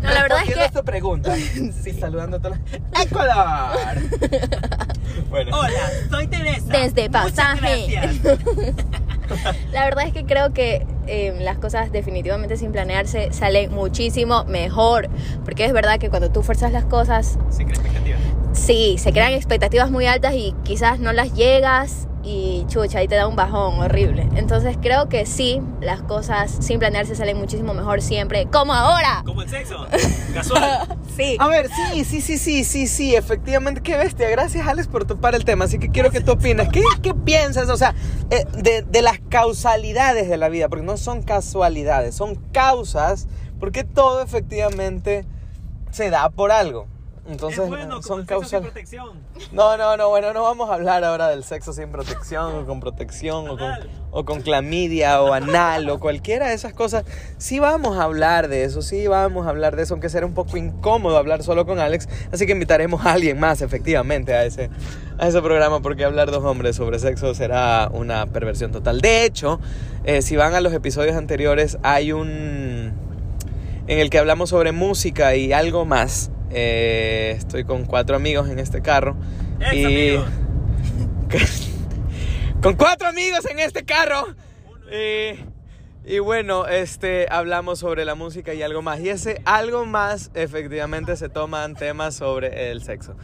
No, 0.00 0.10
la 0.14 0.22
verdad 0.22 0.38
es 0.42 0.46
Respondiendo 0.46 0.54
que- 0.60 0.64
esta 0.66 0.82
pregunta. 0.84 1.34
Sí, 1.82 1.92
saludando 1.98 2.36
a 2.36 2.40
todas 2.40 2.60
las... 2.94 3.04
¡Ecuador! 3.04 3.98
Bueno. 5.28 5.58
Hola, 5.58 5.90
soy 6.08 6.28
Teresa. 6.28 6.66
Desde 6.68 7.08
Muchas 7.08 7.32
pasaje. 7.34 7.86
gracias. 7.90 8.76
La 9.72 9.84
verdad 9.84 10.06
es 10.06 10.12
que 10.12 10.24
creo 10.24 10.52
que 10.52 10.86
eh, 11.06 11.34
las 11.40 11.58
cosas 11.58 11.92
definitivamente 11.92 12.56
sin 12.56 12.72
planearse 12.72 13.28
salen 13.32 13.72
muchísimo 13.72 14.44
mejor. 14.44 15.08
Porque 15.44 15.64
es 15.64 15.72
verdad 15.72 15.98
que 15.98 16.10
cuando 16.10 16.30
tú 16.30 16.42
fuerzas 16.42 16.72
las 16.72 16.84
cosas, 16.84 17.38
Sí, 17.50 17.64
crea 17.64 17.74
expectativas. 17.76 18.20
Sí, 18.58 18.96
se 18.98 19.12
crean 19.12 19.32
expectativas 19.32 19.90
muy 19.90 20.06
altas 20.06 20.34
y 20.34 20.54
quizás 20.64 20.98
no 20.98 21.12
las 21.12 21.32
llegas 21.32 22.08
y 22.22 22.64
chucha, 22.66 22.98
ahí 22.98 23.08
te 23.08 23.14
da 23.14 23.26
un 23.26 23.36
bajón 23.36 23.78
horrible. 23.78 24.28
Entonces 24.34 24.76
creo 24.80 25.08
que 25.08 25.24
sí, 25.24 25.62
las 25.80 26.02
cosas 26.02 26.54
sin 26.60 26.78
planearse 26.78 27.14
salen 27.14 27.38
muchísimo 27.38 27.72
mejor 27.72 28.02
siempre, 28.02 28.46
como 28.46 28.74
ahora. 28.74 29.22
Como 29.24 29.42
el 29.42 29.48
sexo. 29.48 29.86
Casual. 30.34 30.98
Sí. 31.16 31.36
A 31.40 31.48
ver, 31.48 31.68
sí, 31.68 32.04
sí, 32.04 32.20
sí, 32.20 32.36
sí, 32.38 32.64
sí, 32.64 32.86
sí, 32.86 33.16
efectivamente, 33.16 33.80
qué 33.80 33.96
bestia. 33.96 34.28
Gracias, 34.28 34.66
Alex, 34.66 34.88
por 34.88 35.06
topar 35.06 35.34
el 35.34 35.44
tema. 35.44 35.64
Así 35.64 35.78
que 35.78 35.88
quiero 35.88 36.10
que 36.10 36.20
tú 36.20 36.32
opines. 36.32 36.68
¿Qué, 36.68 36.82
qué 37.02 37.14
piensas, 37.14 37.68
o 37.70 37.76
sea, 37.76 37.94
eh, 38.30 38.44
de, 38.52 38.82
de 38.82 39.02
las 39.02 39.18
causalidades 39.30 40.28
de 40.28 40.36
la 40.36 40.48
vida? 40.48 40.68
Porque 40.68 40.84
no 40.84 40.96
son 40.96 41.22
casualidades, 41.22 42.14
son 42.14 42.34
causas, 42.52 43.26
porque 43.58 43.84
todo 43.84 44.22
efectivamente 44.22 45.24
se 45.90 46.10
da 46.10 46.28
por 46.28 46.52
algo. 46.52 46.86
Entonces, 47.28 47.60
es 47.60 47.68
bueno, 47.68 48.00
son 48.02 48.24
causales. 48.24 48.70
protección. 48.70 49.10
No, 49.52 49.76
no, 49.76 49.98
no, 49.98 50.08
bueno, 50.08 50.32
no 50.32 50.42
vamos 50.42 50.70
a 50.70 50.74
hablar 50.74 51.04
ahora 51.04 51.28
del 51.28 51.44
sexo 51.44 51.74
sin 51.74 51.92
protección 51.92 52.54
o 52.54 52.66
con 52.66 52.80
protección 52.80 53.48
o 53.50 53.58
con, 53.58 53.70
o 54.10 54.24
con 54.24 54.40
clamidia 54.40 55.20
o 55.20 55.34
anal 55.34 55.90
o 55.90 56.00
cualquiera 56.00 56.48
de 56.48 56.54
esas 56.54 56.72
cosas. 56.72 57.04
Sí 57.36 57.58
vamos 57.58 57.98
a 57.98 58.04
hablar 58.04 58.48
de 58.48 58.64
eso, 58.64 58.80
sí 58.80 59.06
vamos 59.06 59.46
a 59.46 59.50
hablar 59.50 59.76
de 59.76 59.82
eso, 59.82 59.92
aunque 59.92 60.08
será 60.08 60.24
un 60.24 60.32
poco 60.32 60.56
incómodo 60.56 61.18
hablar 61.18 61.42
solo 61.42 61.66
con 61.66 61.80
Alex. 61.80 62.08
Así 62.32 62.46
que 62.46 62.52
invitaremos 62.52 63.04
a 63.04 63.12
alguien 63.12 63.38
más, 63.38 63.60
efectivamente, 63.60 64.32
a 64.32 64.46
ese, 64.46 64.70
a 65.18 65.28
ese 65.28 65.42
programa, 65.42 65.80
porque 65.80 66.06
hablar 66.06 66.30
dos 66.30 66.44
hombres 66.44 66.76
sobre 66.76 66.98
sexo 66.98 67.34
será 67.34 67.90
una 67.92 68.24
perversión 68.26 68.72
total. 68.72 69.02
De 69.02 69.24
hecho, 69.24 69.60
eh, 70.04 70.22
si 70.22 70.36
van 70.36 70.54
a 70.54 70.62
los 70.62 70.72
episodios 70.72 71.14
anteriores, 71.14 71.76
hay 71.82 72.12
un 72.12 72.94
en 73.86 73.98
el 73.98 74.10
que 74.10 74.18
hablamos 74.18 74.50
sobre 74.50 74.72
música 74.72 75.34
y 75.34 75.52
algo 75.52 75.84
más. 75.84 76.30
Eh, 76.50 77.34
estoy 77.36 77.64
con 77.64 77.84
cuatro 77.84 78.16
amigos 78.16 78.48
en 78.48 78.58
este 78.58 78.82
carro. 78.82 79.16
Ex 79.60 79.74
y 79.74 79.84
amigos. 79.84 80.28
con 82.62 82.74
cuatro 82.76 83.08
amigos 83.08 83.44
en 83.50 83.58
este 83.58 83.84
carro. 83.84 84.34
Y, 84.90 85.38
y 86.10 86.18
bueno, 86.20 86.66
este 86.66 87.26
hablamos 87.30 87.80
sobre 87.80 88.04
la 88.04 88.14
música 88.14 88.54
y 88.54 88.62
algo 88.62 88.82
más. 88.82 89.00
Y 89.00 89.10
ese 89.10 89.42
algo 89.44 89.84
más 89.84 90.30
efectivamente 90.34 91.16
se 91.16 91.28
toman 91.28 91.74
temas 91.74 92.14
sobre 92.14 92.70
el 92.70 92.82
sexo. 92.82 93.16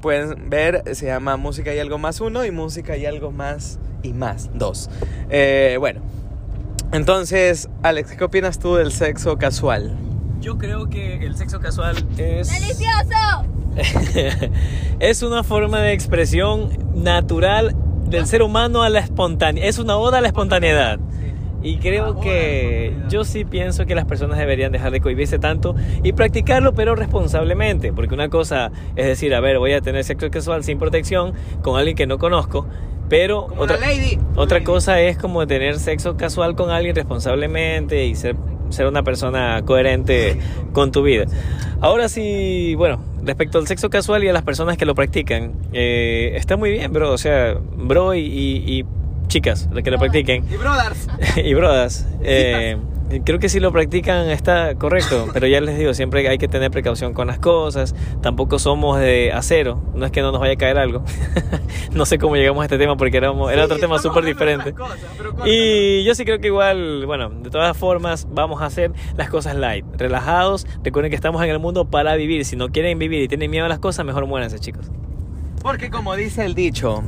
Pueden 0.00 0.48
ver, 0.48 0.82
se 0.94 1.06
llama 1.06 1.36
Música 1.36 1.74
y 1.74 1.78
algo 1.78 1.98
más 1.98 2.20
uno 2.20 2.44
y 2.44 2.50
Música 2.50 2.96
y 2.96 3.04
algo 3.04 3.32
más 3.32 3.78
y 4.02 4.12
más 4.12 4.48
dos. 4.54 4.88
Eh, 5.28 5.76
bueno, 5.78 6.00
entonces, 6.92 7.68
Alex, 7.82 8.16
¿qué 8.16 8.24
opinas 8.24 8.58
tú 8.58 8.76
del 8.76 8.92
sexo 8.92 9.36
casual? 9.36 10.09
Yo 10.40 10.58
creo 10.58 10.88
que 10.88 11.16
el 11.24 11.36
sexo 11.36 11.60
casual 11.60 11.96
es. 12.16 12.48
¡Delicioso! 12.48 13.44
es 15.00 15.22
una 15.22 15.42
forma 15.42 15.80
de 15.80 15.92
expresión 15.92 16.70
natural 16.94 17.74
del 18.06 18.26
ser 18.26 18.42
humano 18.42 18.82
a 18.82 18.88
la 18.88 19.00
espontaneidad. 19.00 19.68
Es 19.68 19.78
una 19.78 19.96
oda 19.96 20.18
a 20.18 20.20
la 20.20 20.28
espontaneidad. 20.28 20.98
Y 21.62 21.76
creo 21.76 22.20
que 22.20 22.94
yo 23.10 23.22
sí 23.22 23.44
pienso 23.44 23.84
que 23.84 23.94
las 23.94 24.06
personas 24.06 24.38
deberían 24.38 24.72
dejar 24.72 24.92
de 24.92 25.00
cohibirse 25.02 25.38
tanto 25.38 25.74
y 26.02 26.12
practicarlo, 26.14 26.72
pero 26.74 26.96
responsablemente. 26.96 27.92
Porque 27.92 28.14
una 28.14 28.30
cosa 28.30 28.72
es 28.96 29.06
decir, 29.06 29.34
a 29.34 29.40
ver, 29.40 29.58
voy 29.58 29.74
a 29.74 29.82
tener 29.82 30.02
sexo 30.04 30.30
casual 30.30 30.64
sin 30.64 30.78
protección 30.78 31.34
con 31.60 31.78
alguien 31.78 31.96
que 31.96 32.06
no 32.06 32.16
conozco, 32.16 32.66
pero 33.10 33.46
Como 33.46 33.60
otra, 33.62 33.76
la 33.78 33.88
lady. 33.88 34.18
otra 34.36 34.56
Lady. 34.56 34.64
cosa 34.64 35.00
es 35.02 35.18
como 35.18 35.46
tener 35.46 35.78
sexo 35.78 36.16
casual 36.16 36.54
con 36.56 36.70
alguien 36.70 36.96
responsablemente 36.96 38.06
y 38.06 38.14
ser, 38.14 38.36
ser 38.70 38.86
una 38.86 39.02
persona 39.02 39.62
coherente 39.64 40.38
con 40.72 40.92
tu 40.92 41.02
vida. 41.02 41.24
Ahora 41.80 42.08
sí, 42.08 42.74
bueno, 42.76 43.00
respecto 43.24 43.58
al 43.58 43.66
sexo 43.66 43.88
casual 43.90 44.22
y 44.24 44.28
a 44.28 44.32
las 44.32 44.42
personas 44.42 44.76
que 44.76 44.84
lo 44.86 44.94
practican, 44.94 45.52
eh, 45.72 46.32
está 46.36 46.56
muy 46.56 46.70
bien, 46.70 46.92
bro. 46.92 47.12
O 47.12 47.18
sea, 47.18 47.54
bro 47.76 48.14
y, 48.14 48.20
y- 48.20 48.80
y 48.80 48.84
chicas 49.28 49.68
que 49.84 49.90
lo 49.90 49.98
practiquen 49.98 50.44
Y 50.52 50.56
brothers. 50.56 51.06
y 51.36 51.54
brodas. 51.54 52.06
eh, 52.22 52.76
creo 53.24 53.38
que 53.38 53.48
si 53.48 53.60
lo 53.60 53.72
practican 53.72 54.30
está 54.30 54.74
correcto, 54.76 55.28
pero 55.32 55.46
ya 55.46 55.60
les 55.60 55.78
digo, 55.78 55.94
siempre 55.94 56.26
hay 56.28 56.38
que 56.38 56.48
tener 56.48 56.70
precaución 56.70 57.12
con 57.12 57.26
las 57.26 57.38
cosas. 57.38 57.94
Tampoco 58.22 58.58
somos 58.58 58.98
de 58.98 59.32
acero, 59.32 59.82
no 59.94 60.06
es 60.06 60.12
que 60.12 60.22
no 60.22 60.32
nos 60.32 60.40
vaya 60.40 60.54
a 60.54 60.56
caer 60.56 60.78
algo. 60.78 61.02
no 61.92 62.06
sé 62.06 62.18
cómo 62.18 62.36
llegamos 62.36 62.62
a 62.62 62.64
este 62.64 62.78
tema 62.78 62.96
porque 62.96 63.16
era, 63.16 63.32
era 63.52 63.64
otro 63.64 63.78
tema 63.78 63.98
súper 63.98 64.24
diferente. 64.24 64.74
Y 65.44 66.04
yo 66.04 66.14
sí 66.14 66.24
creo 66.24 66.38
que 66.38 66.48
igual, 66.48 67.06
bueno, 67.06 67.30
de 67.30 67.50
todas 67.50 67.76
formas 67.76 68.28
vamos 68.30 68.62
a 68.62 68.66
hacer 68.66 68.92
las 69.16 69.28
cosas 69.28 69.56
light, 69.56 69.84
relajados. 69.96 70.66
Recuerden 70.82 71.10
que 71.10 71.16
estamos 71.16 71.42
en 71.42 71.50
el 71.50 71.58
mundo 71.58 71.86
para 71.86 72.14
vivir. 72.16 72.44
Si 72.44 72.56
no 72.56 72.70
quieren 72.70 72.98
vivir 72.98 73.22
y 73.22 73.28
tienen 73.28 73.50
miedo 73.50 73.66
a 73.66 73.68
las 73.68 73.78
cosas, 73.78 74.04
mejor 74.06 74.26
muéranse, 74.26 74.58
chicos. 74.58 74.90
Porque 75.62 75.90
como 75.90 76.16
dice 76.16 76.44
el 76.44 76.54
dicho, 76.54 77.02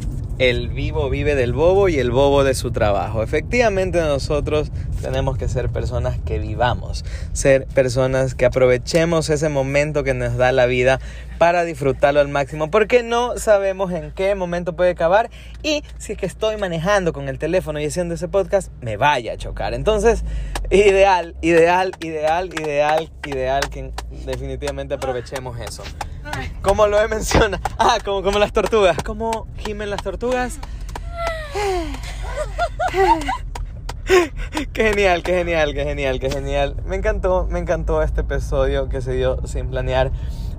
el 0.48 0.70
vivo 0.70 1.08
vive 1.08 1.36
del 1.36 1.52
bobo 1.52 1.88
y 1.88 2.00
el 2.00 2.10
bobo 2.10 2.42
de 2.42 2.54
su 2.54 2.72
trabajo. 2.72 3.22
Efectivamente 3.22 4.00
nosotros 4.00 4.72
tenemos 5.00 5.38
que 5.38 5.46
ser 5.46 5.68
personas 5.68 6.18
que 6.18 6.40
vivamos, 6.40 7.04
ser 7.32 7.66
personas 7.66 8.34
que 8.34 8.44
aprovechemos 8.44 9.30
ese 9.30 9.48
momento 9.48 10.02
que 10.02 10.14
nos 10.14 10.36
da 10.36 10.50
la 10.50 10.66
vida 10.66 10.98
para 11.38 11.62
disfrutarlo 11.62 12.18
al 12.18 12.26
máximo, 12.26 12.72
porque 12.72 13.04
no 13.04 13.38
sabemos 13.38 13.92
en 13.92 14.10
qué 14.10 14.34
momento 14.34 14.74
puede 14.74 14.90
acabar 14.90 15.30
y 15.62 15.84
si 15.98 16.14
es 16.14 16.18
que 16.18 16.26
estoy 16.26 16.56
manejando 16.56 17.12
con 17.12 17.28
el 17.28 17.38
teléfono 17.38 17.78
y 17.78 17.86
haciendo 17.86 18.14
ese 18.14 18.26
podcast, 18.26 18.72
me 18.80 18.96
vaya 18.96 19.34
a 19.34 19.36
chocar. 19.36 19.74
Entonces, 19.74 20.24
ideal, 20.70 21.36
ideal, 21.40 21.92
ideal, 22.00 22.50
ideal, 22.60 23.12
ideal 23.28 23.70
que 23.70 23.92
definitivamente 24.26 24.94
aprovechemos 24.94 25.60
eso. 25.60 25.84
Como 26.62 26.86
lo 26.86 27.00
he 27.00 27.08
mencionado. 27.08 27.62
Ah, 27.78 27.98
como, 28.04 28.22
como 28.22 28.38
las 28.38 28.52
tortugas. 28.52 28.96
¿Cómo 29.04 29.48
gimen 29.58 29.90
las 29.90 30.02
tortugas? 30.02 30.58
Qué 34.72 34.90
genial, 34.90 35.22
qué 35.22 35.34
genial, 35.34 35.74
qué 35.74 35.84
genial, 35.84 36.20
qué 36.20 36.30
genial. 36.30 36.76
Me 36.84 36.96
encantó, 36.96 37.46
me 37.50 37.58
encantó 37.58 38.02
este 38.02 38.22
episodio 38.22 38.88
que 38.88 39.00
se 39.00 39.12
dio 39.12 39.46
sin 39.46 39.68
planear. 39.68 40.10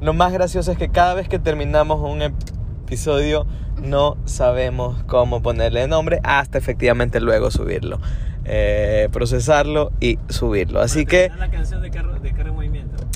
Lo 0.01 0.13
más 0.13 0.31
gracioso 0.33 0.71
es 0.71 0.77
que 0.77 0.89
cada 0.89 1.13
vez 1.13 1.27
que 1.27 1.39
terminamos 1.39 1.99
un 2.01 2.21
episodio 2.21 3.45
no 3.81 4.17
sabemos 4.25 5.03
cómo 5.03 5.41
ponerle 5.41 5.87
nombre 5.87 6.19
hasta 6.23 6.57
efectivamente 6.57 7.19
luego 7.19 7.51
subirlo. 7.51 7.99
Eh, 8.45 9.09
procesarlo 9.11 9.91
y 9.99 10.19
subirlo. 10.29 10.81
Así 10.81 11.05
que... 11.05 11.29
La 11.37 11.49
canción 11.49 11.81
de 11.81 11.91
carro, 11.91 12.19
de 12.19 12.31
carro. 12.31 12.53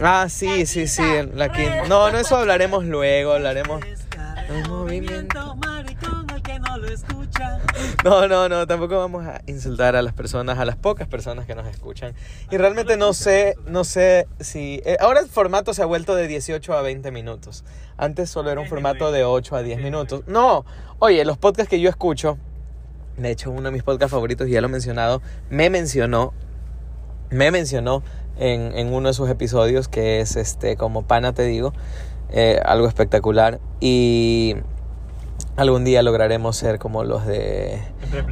Ah, 0.01 0.27
sí, 0.29 0.65
sí, 0.65 0.87
sí. 0.87 1.01
La 1.33 1.51
quin- 1.51 1.87
No, 1.87 2.11
no, 2.11 2.17
eso 2.19 2.35
hablaremos 2.37 2.85
luego, 2.85 3.33
hablaremos... 3.33 3.81
El 4.49 4.69
movimiento. 4.69 5.55
maricón, 5.57 6.25
el 6.33 6.41
que 6.41 6.57
no 6.59 6.77
lo 6.77 6.87
escucha. 6.87 7.59
No, 8.05 8.27
no, 8.29 8.47
no, 8.47 8.65
tampoco 8.65 8.97
vamos 8.97 9.25
a 9.25 9.41
insultar 9.47 9.97
a 9.97 10.01
las 10.01 10.13
personas, 10.13 10.57
a 10.57 10.63
las 10.63 10.77
pocas 10.77 11.05
personas 11.07 11.45
que 11.45 11.53
nos 11.53 11.67
escuchan. 11.67 12.13
Y 12.49 12.55
realmente 12.57 12.95
no 12.95 13.11
sé, 13.13 13.55
no 13.65 13.83
sé 13.83 14.25
si... 14.39 14.81
eh, 14.85 14.95
ahora 15.01 15.19
el 15.19 15.27
formato 15.27 15.73
se 15.73 15.81
ha 15.81 15.85
vuelto 15.85 16.15
de 16.15 16.27
18 16.27 16.73
a 16.73 16.81
20 16.81 17.11
minutos. 17.11 17.65
Antes 17.97 18.29
solo 18.29 18.49
era 18.49 18.61
un 18.61 18.67
formato 18.67 19.11
de 19.11 19.25
8 19.25 19.55
a 19.57 19.63
10 19.63 19.81
minutos. 19.81 20.23
No, 20.27 20.63
oye, 20.99 21.25
los 21.25 21.37
podcasts 21.37 21.69
que 21.69 21.81
yo 21.81 21.89
escucho, 21.89 22.37
de 23.17 23.31
hecho 23.31 23.51
uno 23.51 23.63
de 23.63 23.71
mis 23.71 23.83
podcasts 23.83 24.11
favoritos, 24.11 24.47
y 24.47 24.51
ya 24.51 24.61
lo 24.61 24.67
he 24.67 24.71
mencionado, 24.71 25.21
me 25.49 25.69
mencionó, 25.69 26.33
me 27.31 27.51
mencionó 27.51 28.01
en, 28.39 28.77
en 28.77 28.93
uno 28.93 29.09
de 29.09 29.13
sus 29.13 29.29
episodios, 29.29 29.87
que 29.87 30.19
es 30.21 30.35
este, 30.35 30.75
como 30.75 31.03
pana 31.03 31.33
te 31.33 31.43
digo, 31.43 31.73
eh, 32.29 32.59
algo 32.65 32.87
espectacular. 32.87 33.59
Y 33.79 34.55
algún 35.55 35.83
día 35.85 36.03
lograremos 36.03 36.55
ser 36.55 36.77
como 36.77 37.03
los 37.03 37.25
de... 37.25 37.81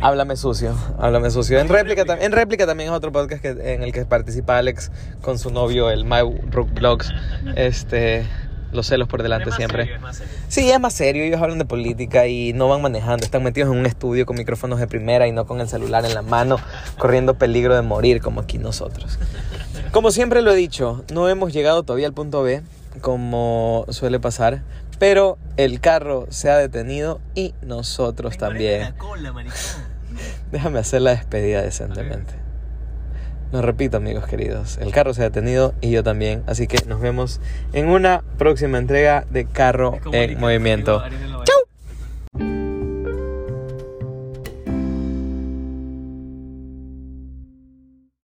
Háblame 0.01 0.35
sucio, 0.35 0.75
háblame 0.99 1.31
sucio. 1.31 1.59
En 1.59 1.69
réplica, 1.69 2.05
tam- 2.05 2.21
en 2.21 2.31
réplica 2.31 2.65
también 2.67 2.89
es 2.89 2.95
otro 2.95 3.11
podcast 3.11 3.41
que, 3.41 3.73
en 3.73 3.81
el 3.83 3.91
que 3.91 4.05
participa 4.05 4.57
Alex 4.57 4.91
con 5.21 5.39
su 5.39 5.49
novio, 5.49 5.89
el 5.89 6.05
My 6.05 6.21
Rook 6.51 6.69
Vlogs. 6.73 7.11
Este, 7.55 8.25
los 8.71 8.87
celos 8.87 9.07
por 9.07 9.23
delante 9.23 9.51
siempre. 9.51 9.99
Sí, 10.47 10.69
es 10.69 10.79
más 10.79 10.93
serio. 10.93 11.23
Ellos 11.23 11.41
hablan 11.41 11.57
de 11.57 11.65
política 11.65 12.27
y 12.27 12.53
no 12.53 12.67
van 12.67 12.81
manejando. 12.81 13.25
Están 13.25 13.43
metidos 13.43 13.71
en 13.71 13.79
un 13.79 13.85
estudio 13.85 14.25
con 14.25 14.37
micrófonos 14.37 14.79
de 14.79 14.87
primera 14.87 15.27
y 15.27 15.31
no 15.31 15.45
con 15.45 15.61
el 15.61 15.67
celular 15.67 16.05
en 16.05 16.13
la 16.13 16.21
mano, 16.21 16.57
corriendo 16.97 17.35
peligro 17.35 17.75
de 17.75 17.81
morir 17.81 18.21
como 18.21 18.41
aquí 18.41 18.57
nosotros. 18.57 19.19
Como 19.91 20.11
siempre 20.11 20.41
lo 20.41 20.51
he 20.51 20.55
dicho, 20.55 21.03
no 21.13 21.29
hemos 21.29 21.53
llegado 21.53 21.83
todavía 21.83 22.07
al 22.07 22.13
punto 22.13 22.43
B, 22.43 22.61
como 23.01 23.85
suele 23.89 24.19
pasar, 24.19 24.63
pero 24.99 25.37
el 25.57 25.79
carro 25.79 26.27
se 26.29 26.49
ha 26.49 26.57
detenido 26.57 27.21
y 27.33 27.53
nosotros 27.61 28.37
también. 28.37 28.93
Déjame 30.51 30.79
hacer 30.79 31.01
la 31.01 31.11
despedida 31.11 31.61
decentemente. 31.61 32.44
Lo 33.51 33.61
repito, 33.61 33.97
amigos 33.97 34.25
queridos. 34.25 34.77
El 34.79 34.91
carro 34.91 35.13
se 35.13 35.21
ha 35.21 35.25
detenido 35.25 35.73
y 35.79 35.91
yo 35.91 36.03
también. 36.03 36.43
Así 36.47 36.67
que 36.67 36.77
nos 36.87 36.99
vemos 36.99 37.39
en 37.73 37.87
una 37.87 38.23
próxima 38.37 38.77
entrega 38.77 39.25
de 39.29 39.45
Carro 39.45 39.99
en 40.11 40.39
Movimiento. 40.39 41.01